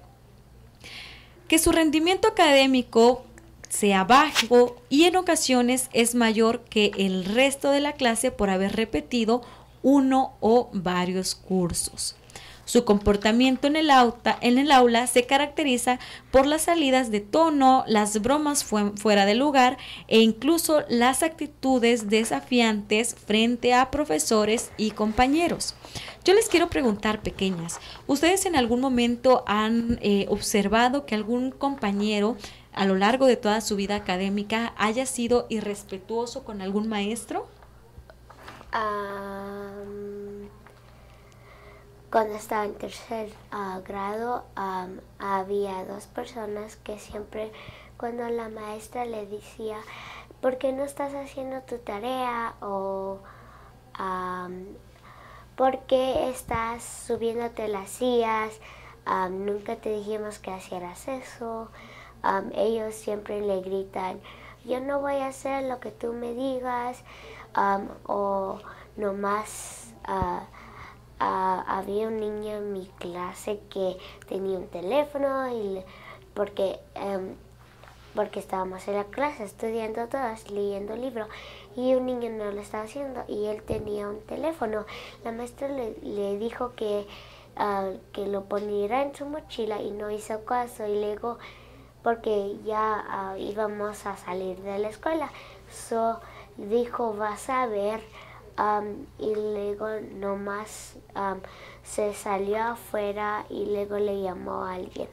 [1.48, 3.24] que su rendimiento académico
[3.70, 8.76] sea bajo y en ocasiones es mayor que el resto de la clase por haber
[8.76, 9.44] repetido
[9.84, 12.16] uno o varios cursos.
[12.66, 13.90] Su comportamiento en el,
[14.42, 16.00] en el, aula se caracteriza
[16.32, 19.78] por las salidas de tono, las bromas fuera de lugar
[20.08, 25.76] e incluso las actitudes desafiantes frente a profesores y compañeros.
[26.24, 32.38] Yo les quiero preguntar, pequeñas, ¿ustedes en algún momento han eh, observado que algún compañero
[32.72, 37.48] a lo largo de toda su vida académica haya sido irrespetuoso con algún maestro?
[42.14, 44.44] Cuando estaba en tercer ah, grado
[45.18, 47.52] había dos personas que siempre
[47.98, 49.78] cuando la maestra le decía
[50.40, 52.54] ¿por qué no estás haciendo tu tarea?
[52.62, 53.18] o
[55.56, 58.60] ¿por qué estás subiéndote las sillas?
[59.32, 61.72] nunca te dijimos que hicieras eso
[62.54, 64.22] ellos siempre le gritan,
[64.66, 67.04] yo no voy a hacer lo que tú me digas,
[68.06, 68.60] o
[68.98, 70.42] nomás uh,
[71.20, 73.98] había un niño en mi clase que
[74.28, 75.84] tenía un teléfono y
[76.34, 77.36] porque, em,
[78.16, 81.28] porque estábamos en la clase estudiando todas, leyendo el libro
[81.76, 84.86] y un niño no lo estaba haciendo y él tenía un teléfono.
[85.24, 87.08] La maestra le, dijo que,
[87.56, 91.38] ah, que lo poniera en su mochila y no hizo caso y luego
[92.04, 95.32] porque ya ah, íbamos a salir de la escuela.
[95.72, 96.20] So
[96.58, 98.02] dijo, vas a ver.
[98.56, 101.42] Am, y luego nomás am,
[101.84, 105.08] se salió afuera y luego le llamó a alguien.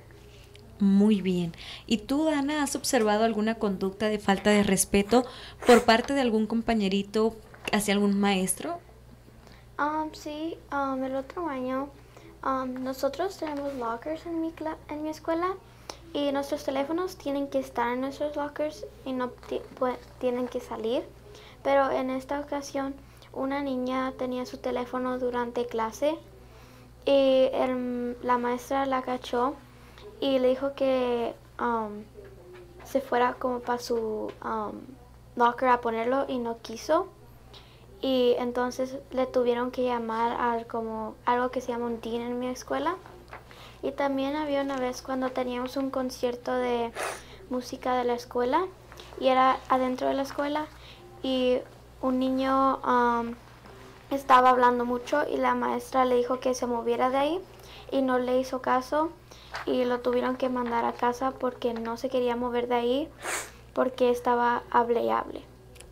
[0.80, 1.52] Muy bien.
[1.86, 5.24] ¿Y tú, Dana, has observado alguna conducta de falta de respeto
[5.66, 7.36] por parte de algún compañerito
[7.72, 8.78] hacia algún maestro?
[9.78, 11.88] Um, sí, um, el otro año
[12.44, 14.52] um, nosotros tenemos lockers en mi,
[14.88, 15.54] en mi escuela
[16.12, 19.30] y nuestros teléfonos tienen que estar en nuestros lockers y no
[20.18, 21.04] tienen que salir.
[21.62, 22.94] Pero en esta ocasión
[23.32, 26.16] una niña tenía su teléfono durante clase
[27.04, 29.54] y el- la maestra la cachó
[30.20, 32.02] y le dijo que um,
[32.84, 34.72] se fuera como para su um,
[35.36, 37.06] locker a ponerlo y no quiso.
[38.02, 42.38] Y entonces le tuvieron que llamar al como algo que se llama un dean en
[42.38, 42.96] mi escuela.
[43.82, 46.92] Y también había una vez cuando teníamos un concierto de
[47.50, 48.66] música de la escuela
[49.18, 50.66] y era adentro de la escuela
[51.22, 51.58] y
[52.02, 53.34] un niño um,
[54.10, 57.40] estaba hablando mucho y la maestra le dijo que se moviera de ahí
[57.90, 59.10] y no le hizo caso
[59.66, 63.08] y lo tuvieron que mandar a casa porque no se quería mover de ahí
[63.74, 65.42] porque estaba hable.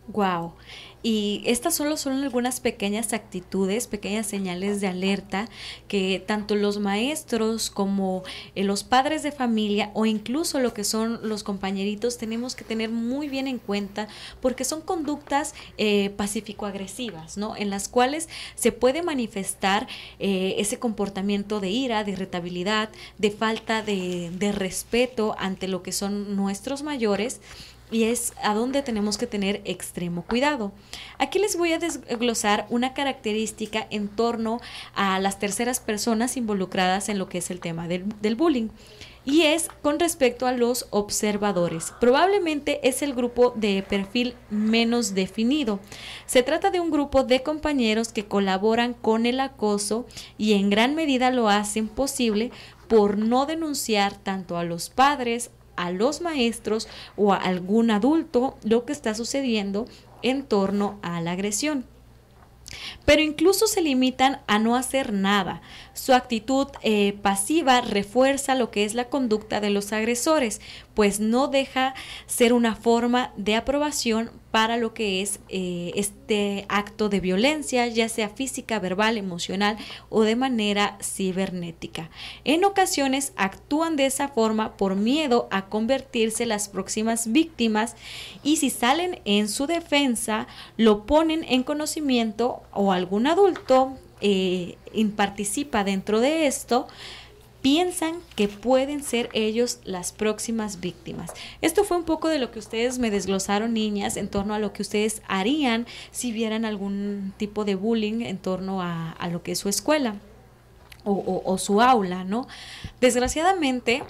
[0.07, 0.53] Wow.
[1.01, 5.47] Y estas solo son algunas pequeñas actitudes, pequeñas señales de alerta
[5.87, 8.23] que tanto los maestros como
[8.55, 12.89] eh, los padres de familia o incluso lo que son los compañeritos tenemos que tener
[12.89, 14.09] muy bien en cuenta
[14.41, 17.55] porque son conductas eh, pacífico-agresivas, ¿no?
[17.55, 19.87] En las cuales se puede manifestar
[20.19, 25.93] eh, ese comportamiento de ira, de irritabilidad, de falta de, de respeto ante lo que
[25.93, 27.39] son nuestros mayores
[27.91, 30.71] y es a donde tenemos que tener extremo cuidado.
[31.17, 34.61] Aquí les voy a desglosar una característica en torno
[34.95, 38.69] a las terceras personas involucradas en lo que es el tema del, del bullying.
[39.25, 41.93] Y es con respecto a los observadores.
[41.99, 45.79] Probablemente es el grupo de perfil menos definido.
[46.25, 50.95] Se trata de un grupo de compañeros que colaboran con el acoso y en gran
[50.95, 52.51] medida lo hacen posible
[52.87, 58.83] por no denunciar tanto a los padres, a los maestros o a algún adulto lo
[58.83, 59.87] que está sucediendo
[60.21, 61.85] en torno a la agresión.
[63.05, 65.61] Pero incluso se limitan a no hacer nada.
[65.99, 70.61] Su actitud eh, pasiva refuerza lo que es la conducta de los agresores,
[70.93, 71.93] pues no deja
[72.25, 78.07] ser una forma de aprobación para lo que es eh, este acto de violencia, ya
[78.07, 79.75] sea física, verbal, emocional
[80.07, 82.09] o de manera cibernética.
[82.45, 87.97] En ocasiones actúan de esa forma por miedo a convertirse las próximas víctimas
[88.41, 90.47] y si salen en su defensa,
[90.77, 94.77] lo ponen en conocimiento o algún adulto eh,
[95.15, 96.87] participa dentro de esto,
[97.61, 101.31] piensan que pueden ser ellos las próximas víctimas.
[101.61, 104.71] Esto fue un poco de lo que ustedes me desglosaron, niñas, en torno a lo
[104.71, 109.59] que ustedes harían si vieran algún tipo de bullying en torno a, lo que es
[109.59, 110.15] su escuela
[111.03, 112.47] o su aula, ¿no?
[113.01, 114.03] Desgraciadamente,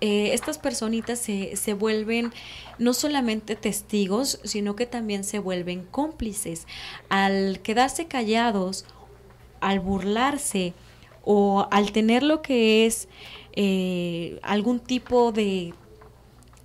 [0.00, 2.32] eh, estas personitas se, se, vuelven
[2.78, 6.66] no solamente testigos, sino que también se vuelven cómplices.
[7.10, 8.86] Al quedarse callados,
[9.60, 10.74] al burlarse
[11.24, 13.08] o al tener lo que es
[13.52, 15.74] eh, algún tipo de,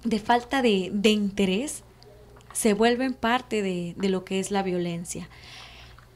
[0.03, 1.83] de falta de, de, interés,
[2.53, 5.29] se vuelven parte de, de lo que es la violencia.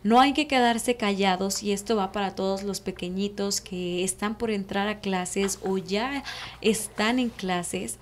[0.02, 4.50] No hay que quedarse callados y esto va para todos los pequeñitos que están por
[4.50, 6.24] entrar a clases o ya
[6.62, 7.98] están en clases.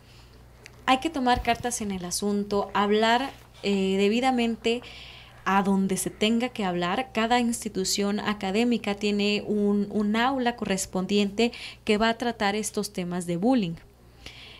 [0.86, 3.32] Hay que tomar cartas en el asunto, hablar
[3.64, 4.84] eh, debidamente
[5.50, 7.12] a donde se tenga que hablar.
[7.14, 11.54] Cada institución académica tiene un, un aula correspondiente
[11.86, 13.76] que va a tratar estos temas de bullying.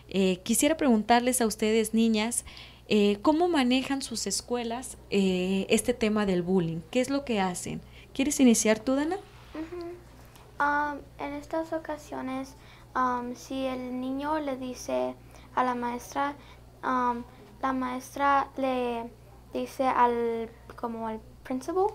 [0.08, 2.46] Eh, quisiera preguntarles a ustedes, niñas,
[2.90, 6.80] eh, ¿Cómo manejan sus escuelas eh, este tema del bullying?
[6.90, 7.82] ¿Qué es lo que hacen?
[8.14, 9.18] ¿Quieres iniciar tú, Dana?
[10.58, 12.56] Um, en estas ocasiones,
[12.96, 15.16] um, si el niño le dice
[15.54, 16.36] a la maestra,
[16.82, 17.24] um,
[17.62, 19.04] la maestra le
[19.54, 21.88] dice al como al principal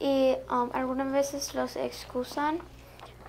[0.00, 0.36] y
[0.72, 2.58] algunas veces los excusan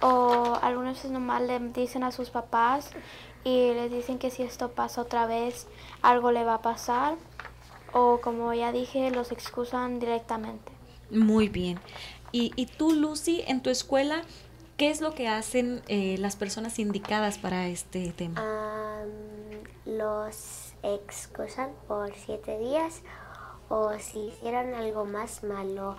[0.01, 2.89] o algunas veces nomás le dicen a sus papás
[3.43, 5.67] y les dicen que si esto pasa otra vez,
[6.01, 7.15] algo le va a pasar.
[7.93, 10.71] O como ya dije, los excusan directamente.
[11.09, 11.79] Muy bien.
[12.31, 14.23] ¿Y, y tú, Lucy, en tu escuela,
[14.75, 18.41] qué es lo que hacen eh, las personas indicadas para este tema?
[18.41, 23.01] Um, los excusan por siete días
[23.69, 25.95] o si hicieron algo más malo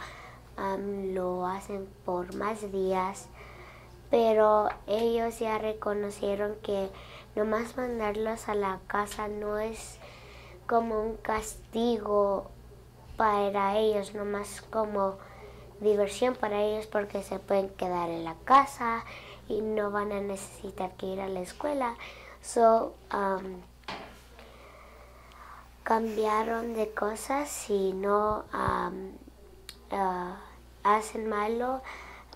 [0.56, 3.28] lo hacen por más días
[4.10, 6.88] pero ellos ya reconocieron que
[7.34, 9.98] nomás mandarlos a la casa no es
[10.66, 12.50] como un castigo
[13.16, 15.16] para ellos, nomás como
[15.80, 19.04] diversión para ellos porque se pueden quedar en la casa
[19.48, 21.96] y no van a necesitar que ir a la escuela.
[22.42, 23.60] So, um,
[25.86, 29.12] cambiaron de cosas si no um,
[30.82, 31.80] hacen malo,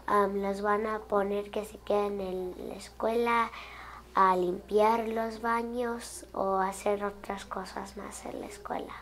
[0.08, 3.50] um, los van a poner que se queden en la escuela
[4.14, 8.94] a limpiar los baños o hacer otras cosas más en la escuela.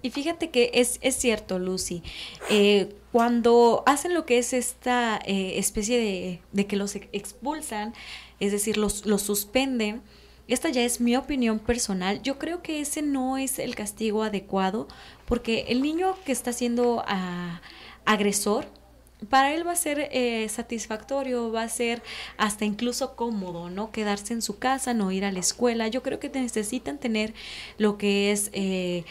[0.00, 2.02] Y fíjate que es, es cierto, Lucy,
[2.48, 7.92] eh, cuando hacen lo que es esta eh, especie de, de, que los expulsan,
[8.40, 10.02] es decir, los, los suspenden,
[10.48, 14.88] esta ya es mi opinión personal, yo creo que ese no es el castigo adecuado,
[15.24, 17.60] porque el niño que está siendo ah,
[18.04, 18.66] agresor,
[19.28, 22.02] para él va a ser eh, satisfactorio, va a ser
[22.36, 23.90] hasta incluso cómodo, ¿no?
[23.90, 25.88] Quedarse en su casa, no ir a la escuela.
[25.88, 27.32] Yo creo que necesitan tener
[27.78, 29.04] lo que es eh,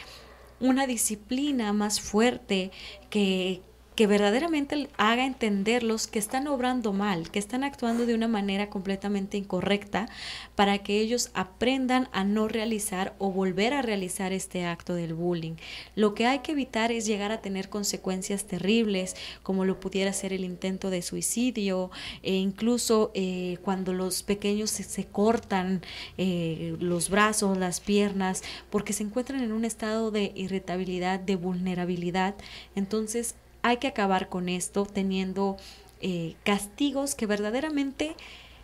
[0.59, 2.71] una disciplina más fuerte
[3.09, 3.61] que,
[3.95, 9.37] que verdaderamente haga entenderlos que están obrando mal, que están actuando de una manera completamente
[9.37, 10.09] incorrecta
[10.55, 15.55] para que ellos aprendan a no realizar o volver a realizar este acto del bullying.
[15.95, 20.33] Lo que hay que evitar es llegar a tener consecuencias terribles como lo pudiera ser
[20.33, 21.91] el intento de suicidio
[22.23, 25.81] e incluso eh, cuando los pequeños se, cortan
[26.17, 32.35] eh, los brazos, las piernas, porque se encuentran en un estado de irritabilidad, de vulnerabilidad.
[32.75, 35.57] Entonces hay que acabar con esto teniendo
[36.01, 38.15] eh, castigos que verdaderamente,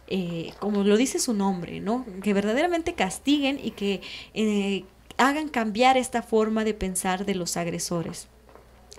[0.08, 2.06] eh, como lo dice su nombre, ¿no?
[2.22, 4.02] Que verdaderamente castiguen y que
[4.34, 4.84] eh,
[5.18, 8.28] hagan cambiar esta forma de pensar de los agresores.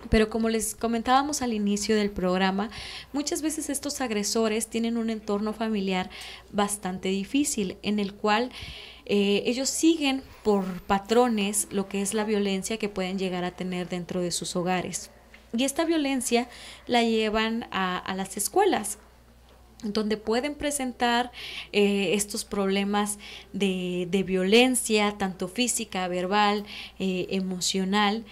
[0.08, 2.70] Pero como les comentábamos al inicio del programa,
[3.12, 6.08] muchas veces estos agresores tienen un entorno familiar
[6.50, 8.50] bastante difícil en el cual
[9.04, 14.20] ellos siguen por patrones lo que es la violencia que pueden llegar a tener dentro
[14.22, 15.10] de sus hogares.
[15.56, 16.48] Y esta violencia
[16.86, 18.98] la llevan a, las escuelas
[19.82, 21.32] donde pueden presentar
[21.72, 23.18] eh, estos problemas
[23.54, 26.66] de, violencia, tanto física, verbal,
[26.98, 28.24] eh, emocional,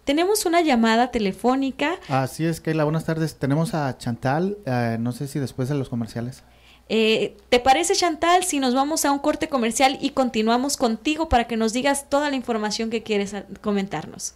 [0.05, 1.95] tenemos una llamada telefónica.
[2.07, 3.35] Así es, Keila, buenas tardes.
[3.35, 6.43] Tenemos a Chantal, eh, no sé si después de los comerciales.
[6.87, 11.47] Eh, ¿Te parece, Chantal, si nos vamos a un corte comercial y continuamos contigo para
[11.47, 14.35] que nos digas toda la información que quieres comentarnos?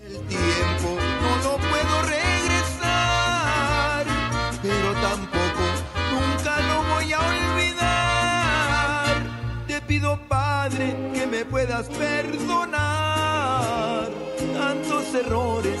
[0.00, 4.04] El tiempo no lo puedo regresar,
[4.60, 5.62] pero tampoco
[6.10, 9.22] nunca lo voy a olvidar.
[9.68, 12.50] Te pido, Padre, que me puedas perdonar
[14.54, 15.80] tantos errores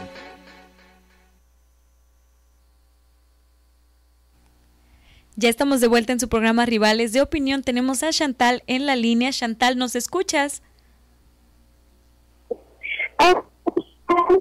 [5.41, 7.63] Ya estamos de vuelta en su programa Rivales de Opinión.
[7.63, 9.31] Tenemos a Chantal en la línea.
[9.31, 10.61] Chantal, ¿nos escuchas?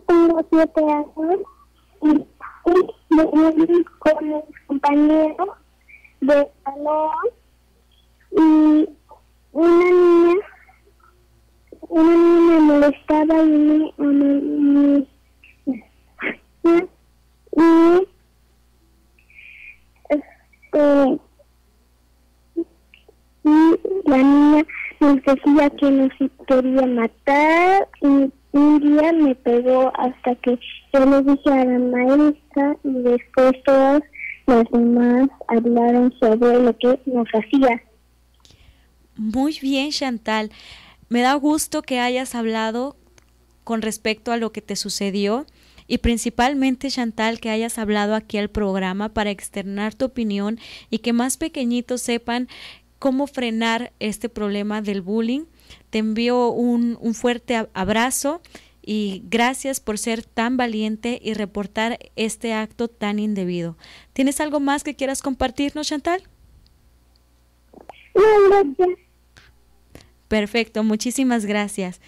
[0.07, 1.41] Tengo siete años
[2.03, 5.49] y, y con mis compañeros
[6.21, 7.11] de salón
[8.33, 8.89] y
[9.53, 10.35] una niña
[11.89, 15.07] una niña me molestaba y me, me,
[17.57, 18.07] y
[20.71, 21.21] este
[23.45, 24.67] y la niña
[25.01, 26.11] nos decía que nos
[26.47, 30.59] quería matar y un día me pegó hasta que
[30.93, 34.03] yo le dije a la maestra y después todas
[34.47, 37.83] las demás hablaron sobre lo que nos hacía.
[39.17, 40.51] Muy bien, Chantal.
[41.09, 42.97] Me da gusto que hayas hablado
[43.65, 45.47] con respecto a lo que te sucedió
[45.87, 51.13] y principalmente Chantal que hayas hablado aquí al programa para externar tu opinión y que
[51.13, 52.49] más pequeñitos sepan
[53.01, 55.47] cómo frenar este problema del bullying.
[55.91, 58.41] Te envío un, un fuerte abrazo
[58.83, 63.77] y gracias por ser tan valiente y reportar este acto tan indebido.
[64.13, 66.23] ¿Tienes algo más que quieras compartirnos, Chantal?
[68.15, 68.99] No, gracias.
[70.29, 72.01] Perfecto, muchísimas gracias.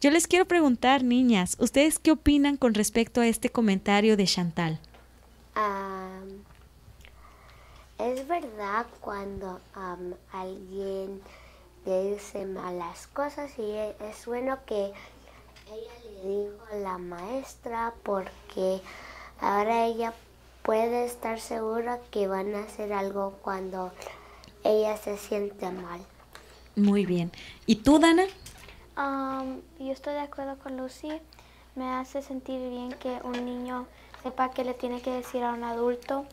[0.00, 4.80] Yo les quiero preguntar, niñas, ¿ustedes qué opinan con respecto a este comentario de Chantal?
[5.54, 6.47] Um,
[7.98, 11.20] es verdad cuando um, alguien
[11.84, 14.92] le dice malas cosas y es bueno que
[15.70, 18.80] ella le dijo a la maestra porque
[19.40, 20.12] ahora ella
[20.62, 23.92] puede estar segura que van a hacer algo cuando
[24.64, 26.00] ella se siente mal.
[26.76, 27.32] Muy bien.
[27.66, 28.24] ¿Y tú, Dana?
[28.96, 31.20] Um, yo estoy de acuerdo con Lucy.
[31.74, 33.86] Me hace sentir bien que un niño
[34.22, 36.26] sepa que le tiene que decir a un adulto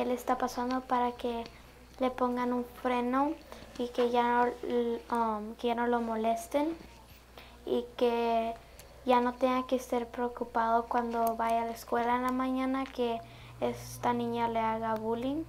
[0.00, 1.44] qué le está pasando para que
[1.98, 3.34] le pongan un freno
[3.76, 4.50] y que ya no,
[5.14, 6.74] um, que ya no lo molesten
[7.66, 8.54] y que
[9.04, 13.20] ya no tenga que estar preocupado cuando vaya a la escuela en la mañana que
[13.60, 15.44] esta niña le haga bullying.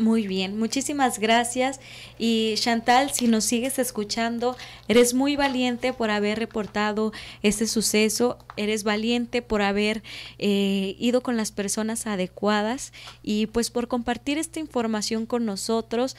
[0.00, 1.78] Muy bien, muchísimas gracias.
[2.18, 4.56] Y Chantal, si nos sigues escuchando,
[4.88, 10.02] eres muy valiente por haber reportado este suceso, eres valiente por haber
[10.38, 16.16] eh, ido con las personas adecuadas y pues por compartir esta información con nosotros.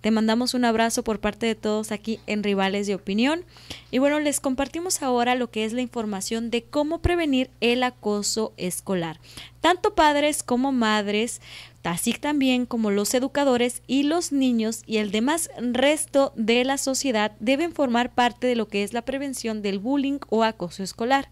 [0.00, 3.42] Te mandamos un abrazo por parte de todos aquí en Rivales de Opinión.
[3.90, 8.52] Y bueno, les compartimos ahora lo que es la información de cómo prevenir el acoso
[8.58, 9.18] escolar.
[9.62, 11.40] Tanto padres como madres,
[11.84, 17.32] así también como los educadores y los niños y el demás resto de la sociedad
[17.40, 21.28] deben formar parte de lo que es la prevención del bullying o acoso escolar.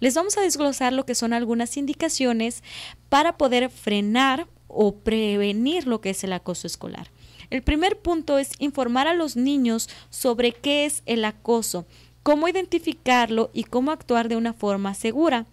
[0.00, 2.62] Les vamos a desglosar lo que son algunas indicaciones
[3.08, 7.10] para poder frenar o prevenir lo que es el acoso escolar.
[7.50, 11.86] El primer punto es informar a los niños sobre qué es el acoso,
[12.22, 15.46] cómo identificarlo y cómo actuar de una forma segura.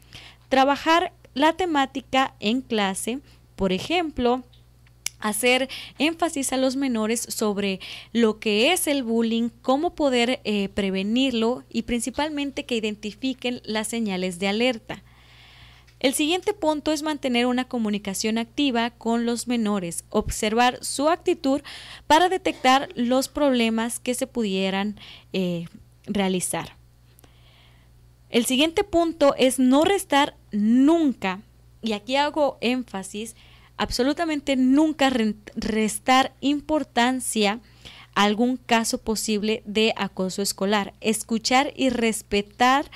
[0.49, 3.19] Trabajar la temática en clase,
[3.61, 4.43] por ejemplo,
[5.19, 7.79] hacer énfasis a los menores sobre
[8.11, 14.39] lo que es el bullying, cómo poder eh, prevenirlo y principalmente que identifiquen las señales
[14.39, 15.03] de alerta.
[15.99, 21.61] El siguiente punto es mantener una comunicación activa con los menores, observar su actitud
[22.07, 24.99] para detectar los problemas que se pudieran
[25.33, 25.67] eh,
[26.07, 26.77] realizar.
[28.31, 31.41] El siguiente punto es no restar nunca,
[31.83, 33.35] y aquí hago énfasis,
[33.81, 35.11] absolutamente nunca
[35.55, 37.61] restar importancia
[38.13, 40.93] algún caso posible de acoso escolar.
[41.01, 42.91] Escuchar y respetar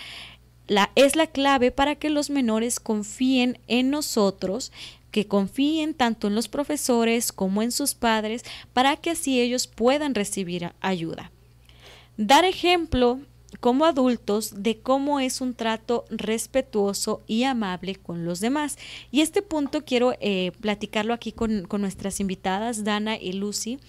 [0.68, 4.72] la, es la clave para que los menores confíen en nosotros
[5.10, 10.14] que confíen tanto en los profesores como en sus padres para que así ellos puedan
[10.14, 11.32] recibir ayuda.
[12.16, 13.22] Dar ejemplo
[13.60, 18.78] como adultos de cómo es un trato respetuoso y amable con los demás.
[19.12, 23.80] Y este punto quiero eh, platicarlo aquí con, nuestras invitadas, Dana y Lucy.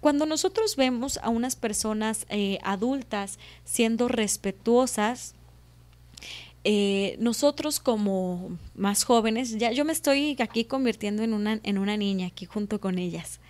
[0.00, 5.34] Cuando nosotros vemos a unas personas eh, adultas siendo respetuosas,
[6.64, 11.96] eh, nosotros como más jóvenes, ya yo me estoy aquí convirtiendo en una, en una
[11.96, 13.40] niña aquí junto con ellas,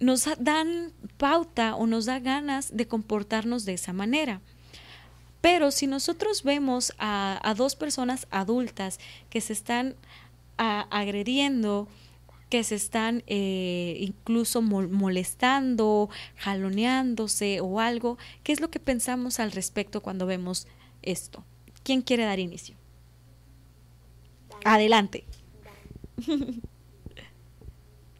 [0.00, 4.40] nos dan pauta o nos da ganas de comportarnos de esa manera.
[5.42, 9.96] Pero si nosotros vemos a, dos personas adultas que se están
[10.56, 11.88] agrediendo,
[12.48, 19.50] que se están eh, incluso molestando, jaloneándose o algo, ¿qué es lo que pensamos al
[19.50, 20.68] respecto cuando vemos
[21.02, 21.44] esto?
[21.82, 22.76] ¿Quién quiere dar inicio?
[24.64, 25.24] Adelante.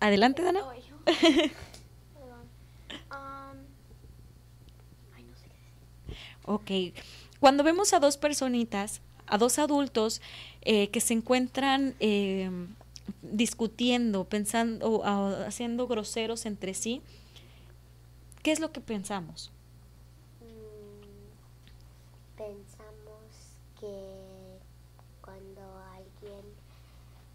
[0.01, 0.61] Adelante, Dana.
[6.45, 6.71] ok.
[7.41, 10.21] Cuando vemos a dos personitas, a dos adultos
[10.63, 12.51] eh, que se encuentran eh,
[13.23, 15.05] discutiendo, pensando, o
[15.45, 17.03] haciendo groseros entre sí,
[18.43, 19.53] ¿qué es lo que pensamos?
[23.83, 24.61] que
[25.21, 25.61] cuando
[25.93, 26.45] alguien,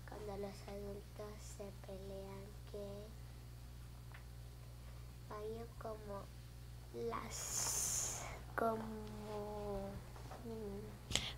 [0.08, 2.88] cuando los adultos se pelean, que
[5.28, 6.24] vayan como
[7.10, 8.24] las,
[8.56, 8.82] como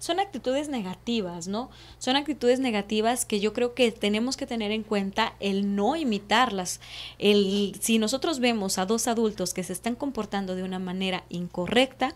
[0.10, 1.70] son actitudes negativas, ¿no?
[2.00, 6.80] Son actitudes negativas que yo creo que tenemos que tener en cuenta el no imitarlas.
[7.20, 12.16] El, si nosotros vemos a dos adultos que se están comportando de una manera incorrecta,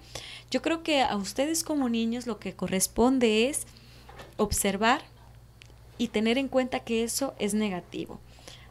[0.49, 3.67] yo creo que a ustedes como niños lo que corresponde es
[4.37, 5.03] observar
[5.99, 8.19] y tener en cuenta que eso es negativo.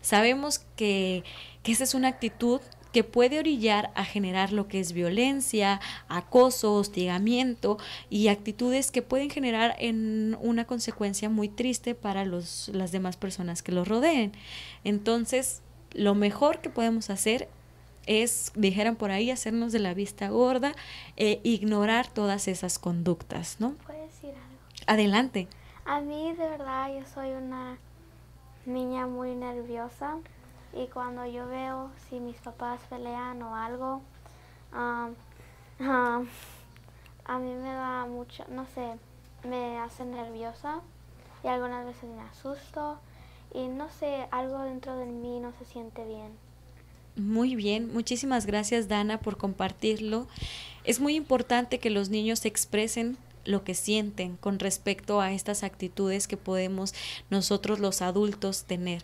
[0.00, 1.22] Sabemos que,
[1.62, 2.60] que esa es una actitud
[2.92, 7.78] que puede orillar a generar lo que es violencia, acoso, hostigamiento
[8.10, 13.62] y actitudes que pueden generar en una consecuencia muy triste para los, las demás personas
[13.62, 14.32] que los rodeen.
[14.84, 15.62] Entonces,
[15.92, 17.48] lo mejor que podemos hacer
[18.06, 20.72] es, dijeran por ahí, hacernos de la vista gorda
[21.16, 23.74] e ignorar todas esas conductas, ¿no?
[23.86, 24.58] ¿Puedes decir algo?
[24.86, 25.48] Adelante.
[25.84, 27.78] A mí, de verdad, yo soy una
[28.66, 30.16] niña muy nerviosa
[30.74, 34.02] y cuando yo veo si mis papás pelean o algo,
[34.72, 36.18] a
[37.38, 38.94] mí me da mucho, no sé,
[39.48, 40.80] me hace nerviosa
[41.44, 42.98] y algunas veces me asusto
[43.54, 46.32] y no sé, algo dentro de mí no se siente bien.
[47.16, 50.26] Muy bien, muchísimas gracias Dana por compartirlo.
[50.84, 56.28] Es muy importante que los niños expresen lo que sienten con respecto a estas actitudes
[56.28, 56.94] que podemos
[57.28, 59.02] nosotros los adultos tener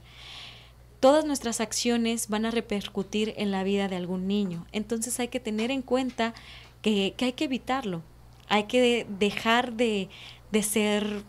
[1.00, 4.66] todas nuestras acciones van a repercutir en la vida de algún niño.
[4.72, 6.34] Entonces hay que tener en cuenta
[6.82, 8.02] que, hay que evitarlo.
[8.48, 10.08] Hay que dejar de,
[10.62, 11.22] ser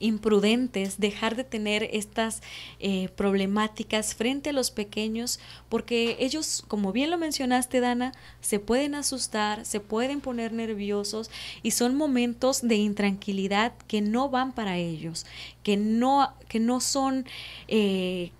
[0.00, 2.42] imprudentes, dejar de tener estas
[2.80, 8.94] eh, problemáticas frente a los pequeños, porque ellos, como bien lo mencionaste, Dana, se pueden
[8.96, 11.30] asustar, se pueden poner nerviosos
[11.62, 15.26] y son momentos de intranquilidad que no van para ellos,
[15.62, 17.26] que no, que no son...
[17.68, 18.32] Eh,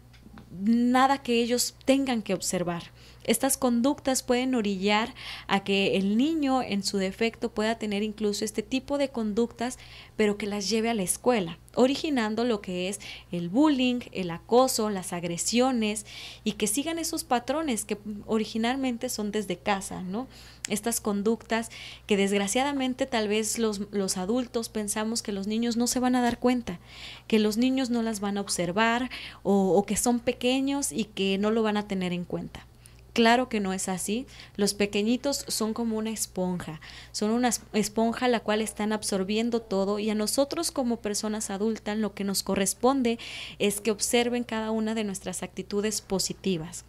[0.63, 2.85] nada que ellos tengan que observar.
[3.25, 5.15] Estas conductas pueden orillar
[5.47, 9.79] a que el niño en su defecto pueda tener incluso este tipo de conductas,
[10.17, 13.01] pero que las lleve a la escuela, originando lo que es
[13.33, 16.05] el bullying, el acoso, las agresiones
[16.45, 17.97] y que sigan esos patrones que
[18.27, 20.29] originalmente son desde casa, ¿no?
[20.69, 21.71] Estas conductas
[22.07, 26.23] que desgraciadamente tal vez los, los adultos pensamos que los niños no se van a
[26.23, 26.79] dar cuenta,
[27.27, 29.11] que los niños no las van a observar
[29.43, 32.67] o, o que son pequeños y que no lo van a tener en cuenta.
[33.15, 34.27] Claro que no es así.
[34.57, 36.81] Los pequeñitos son como una esponja,
[37.13, 42.13] son una esponja la cual están absorbiendo todo y a nosotros como personas adultas lo
[42.13, 43.21] que nos corresponde
[43.61, 46.85] es que observen cada una de nuestras actitudes positivas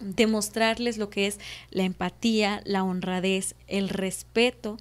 [0.00, 1.38] demostrarles lo que es
[1.70, 4.76] la empatía, la honradez, el respeto,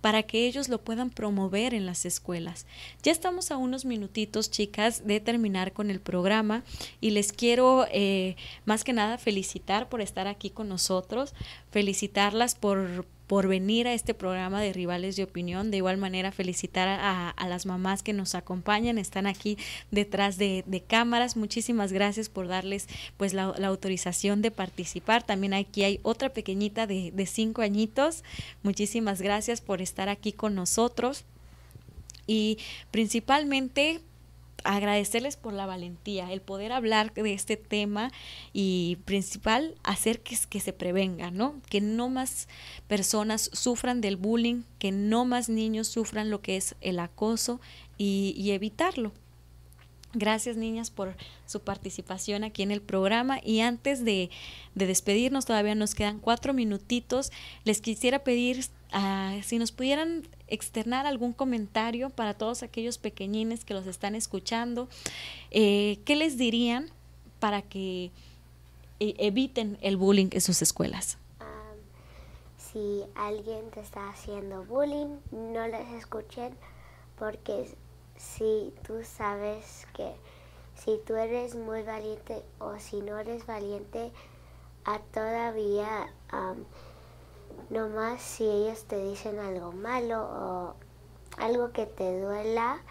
[0.00, 2.66] para que ellos lo puedan promover en las escuelas.
[3.02, 6.64] Ya estamos a unos minutitos, chicas, de terminar con el programa
[7.00, 11.34] y les quiero eh, más que nada felicitar por estar aquí con nosotros,
[11.70, 15.70] felicitarlas por por venir a este programa de Rivales de Opinión.
[15.70, 19.56] De igual manera, felicitar a, las mamás que nos acompañan, están aquí
[19.92, 21.36] detrás de, cámaras.
[21.36, 25.22] Muchísimas gracias por darles pues la, la, autorización de participar.
[25.22, 28.24] También aquí hay otra pequeñita de, de cinco añitos.
[28.64, 31.24] Muchísimas gracias por estar aquí con nosotros.
[32.26, 32.58] Y
[32.90, 34.00] principalmente
[34.64, 38.10] agradecerles por la valentía, el poder hablar de este tema
[38.52, 41.60] y principal hacer que, se prevenga, ¿no?
[41.68, 42.48] Que no más
[42.86, 47.60] personas sufran del bullying, que no más niños sufran lo que es el acoso
[47.98, 49.12] y, evitarlo.
[50.12, 51.14] Gracias niñas por
[51.46, 54.30] su participación aquí en el programa y antes de,
[54.74, 57.30] de despedirnos todavía nos quedan cuatro minutitos.
[57.64, 63.74] Les quisiera pedir uh, si nos pudieran externar algún comentario para todos aquellos pequeñines que
[63.74, 64.88] los están escuchando.
[65.50, 66.90] Eh, ¿Qué les dirían
[67.38, 68.10] para que
[69.00, 71.18] eh, eviten el bullying en sus escuelas?
[72.58, 76.54] Si alguien te está haciendo bullying, no les escuchen
[77.18, 77.74] porque
[78.16, 80.12] si tú sabes que
[80.76, 84.12] si tú eres muy valiente o si no eres valiente,
[84.84, 86.10] a todavía
[87.70, 90.74] nomás si ellos te dicen algo malo o
[91.38, 92.82] algo que te duela,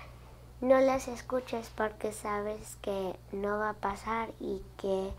[0.61, 5.11] no las escuches porque sabes que no va a pasar y que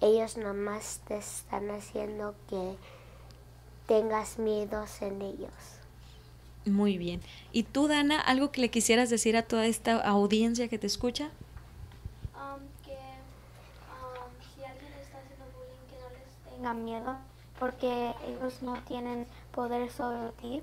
[0.00, 2.76] ellos nomás te están haciendo que
[3.86, 5.52] tengas miedos en ellos.
[6.66, 7.20] Muy bien.
[7.52, 11.30] ¿Y tú, Dana, algo que le quisieras decir a toda esta audiencia que te escucha?
[12.34, 17.16] Um, que um, si alguien está haciendo bullying, que no les tenga miedo,
[17.58, 20.62] porque ellos no tienen poder sobre ti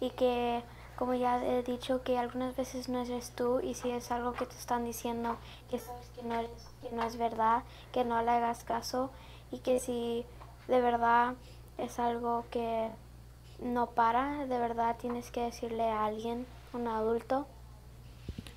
[0.00, 0.62] y que,
[0.96, 4.46] como ya he dicho, que algunas veces no eres tú y si es algo que
[4.46, 5.36] te están diciendo
[5.70, 6.50] que sabes que no, eres,
[6.82, 7.62] que no es verdad,
[7.92, 9.10] que no le hagas caso
[9.50, 10.24] y que si
[10.68, 11.34] de verdad
[11.78, 12.88] es algo que
[13.60, 17.46] no para, de verdad tienes que decirle a alguien, un adulto.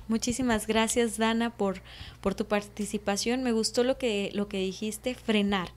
[0.08, 1.82] Muchísimas gracias Dana por,
[2.20, 3.44] por tu participación.
[3.44, 5.70] Me gustó lo que, lo que dijiste, frenar.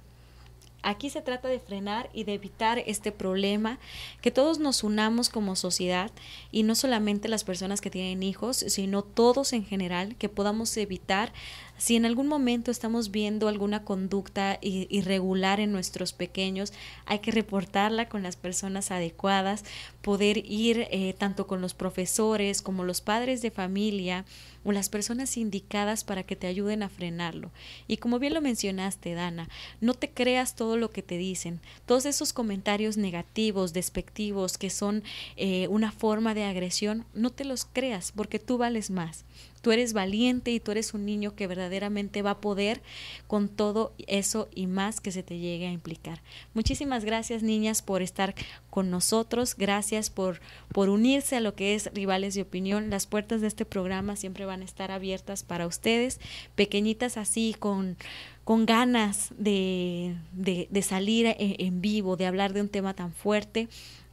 [0.87, 3.79] Aquí se trata de frenar y de evitar este problema,
[4.21, 6.11] que todos nos unamos como sociedad
[6.53, 11.33] y no solamente las personas que tienen hijos, sino todos en general, que podamos evitar
[11.77, 16.73] si en algún momento estamos viendo alguna conducta irregular en nuestros pequeños,
[17.05, 19.65] hay que reportarla con las personas adecuadas,
[20.01, 24.25] poder ir eh, tanto con los profesores como los padres de familia
[24.65, 27.51] o las personas indicadas para que te ayuden a frenarlo.
[27.87, 29.49] Y como bien lo mencionaste, Dana,
[29.81, 31.61] no te creas todo lo que te dicen.
[31.87, 35.03] Todos esos comentarios negativos, despectivos, que son
[35.37, 39.25] eh, una forma de agresión, no te los creas porque tú vales más
[39.65, 42.83] tú eres valiente y tú eres un niño que verdaderamente va a poder
[43.27, 46.21] con todo eso y más que se te llegue a implicar.
[46.53, 48.35] Muchísimas gracias niñas por estar
[48.69, 52.91] con nosotros, gracias por, por unirse a lo que es Rivales de Opinión.
[52.91, 56.21] Las puertas de este programa siempre van a estar abiertas para ustedes,
[56.55, 57.97] pequeñitas así con
[58.45, 63.69] con ganas de, de, salir en, en vivo, de hablar de un tema tan fuerte,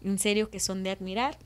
[0.05, 1.37] en serio que son de admirar.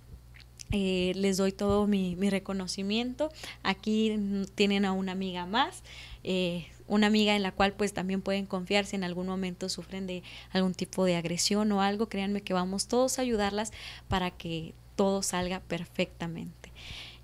[0.72, 3.30] Eh, les doy todo mi, mi, reconocimiento.
[3.64, 4.16] Aquí
[4.56, 5.84] tienen a una amiga más,
[6.24, 10.08] eh, una amiga en la cual pues también pueden confiar si en algún momento sufren
[10.08, 12.10] de algún tipo de agresión o algo.
[12.10, 13.72] Créanme que vamos todos a ayudarlas
[14.08, 16.65] para que todo salga perfectamente.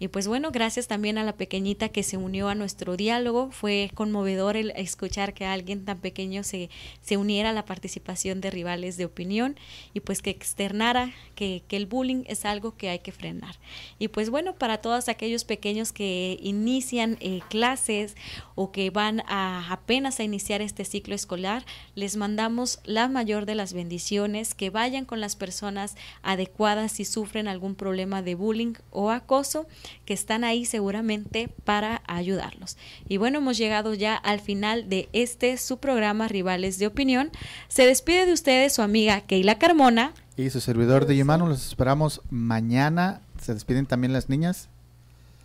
[0.02, 3.52] Y pues bueno, gracias también a la pequeñita que se unió a nuestro diálogo.
[3.52, 6.72] Fue conmovedor el escuchar que alguien tan pequeño se,
[7.02, 9.56] se uniera a la participación de rivales de opinión
[9.94, 13.60] y pues que externara que, que el bullying es algo que hay que frenar.
[14.00, 18.16] Y pues bueno, para todos aquellos pequeños que inician eh, clases
[18.56, 23.54] o que van a apenas a iniciar este ciclo escolar, les mandamos la mayor de
[23.54, 29.12] las bendiciones, que vayan con las personas adecuadas si sufren algún problema de bullying o
[29.12, 29.68] acoso
[30.06, 32.78] que están ahí seguramente para ayudarlos.
[33.08, 37.32] Y bueno, hemos llegado ya al final de este su programa Rivales de Opinión.
[37.68, 40.14] Se despide de ustedes su amiga Keila Carmona.
[40.38, 43.22] Y su servidor de Yumano, los esperamos mañana.
[43.42, 44.70] Se despiden también las niñas.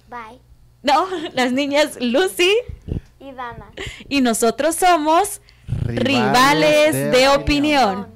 [0.08, 0.40] Bye.
[0.82, 2.52] No, las niñas Lucy
[3.20, 3.66] y Dana.
[4.08, 8.00] Y nosotros somos Rivales, Rivales de, de, opinión.
[8.00, 8.15] opinión.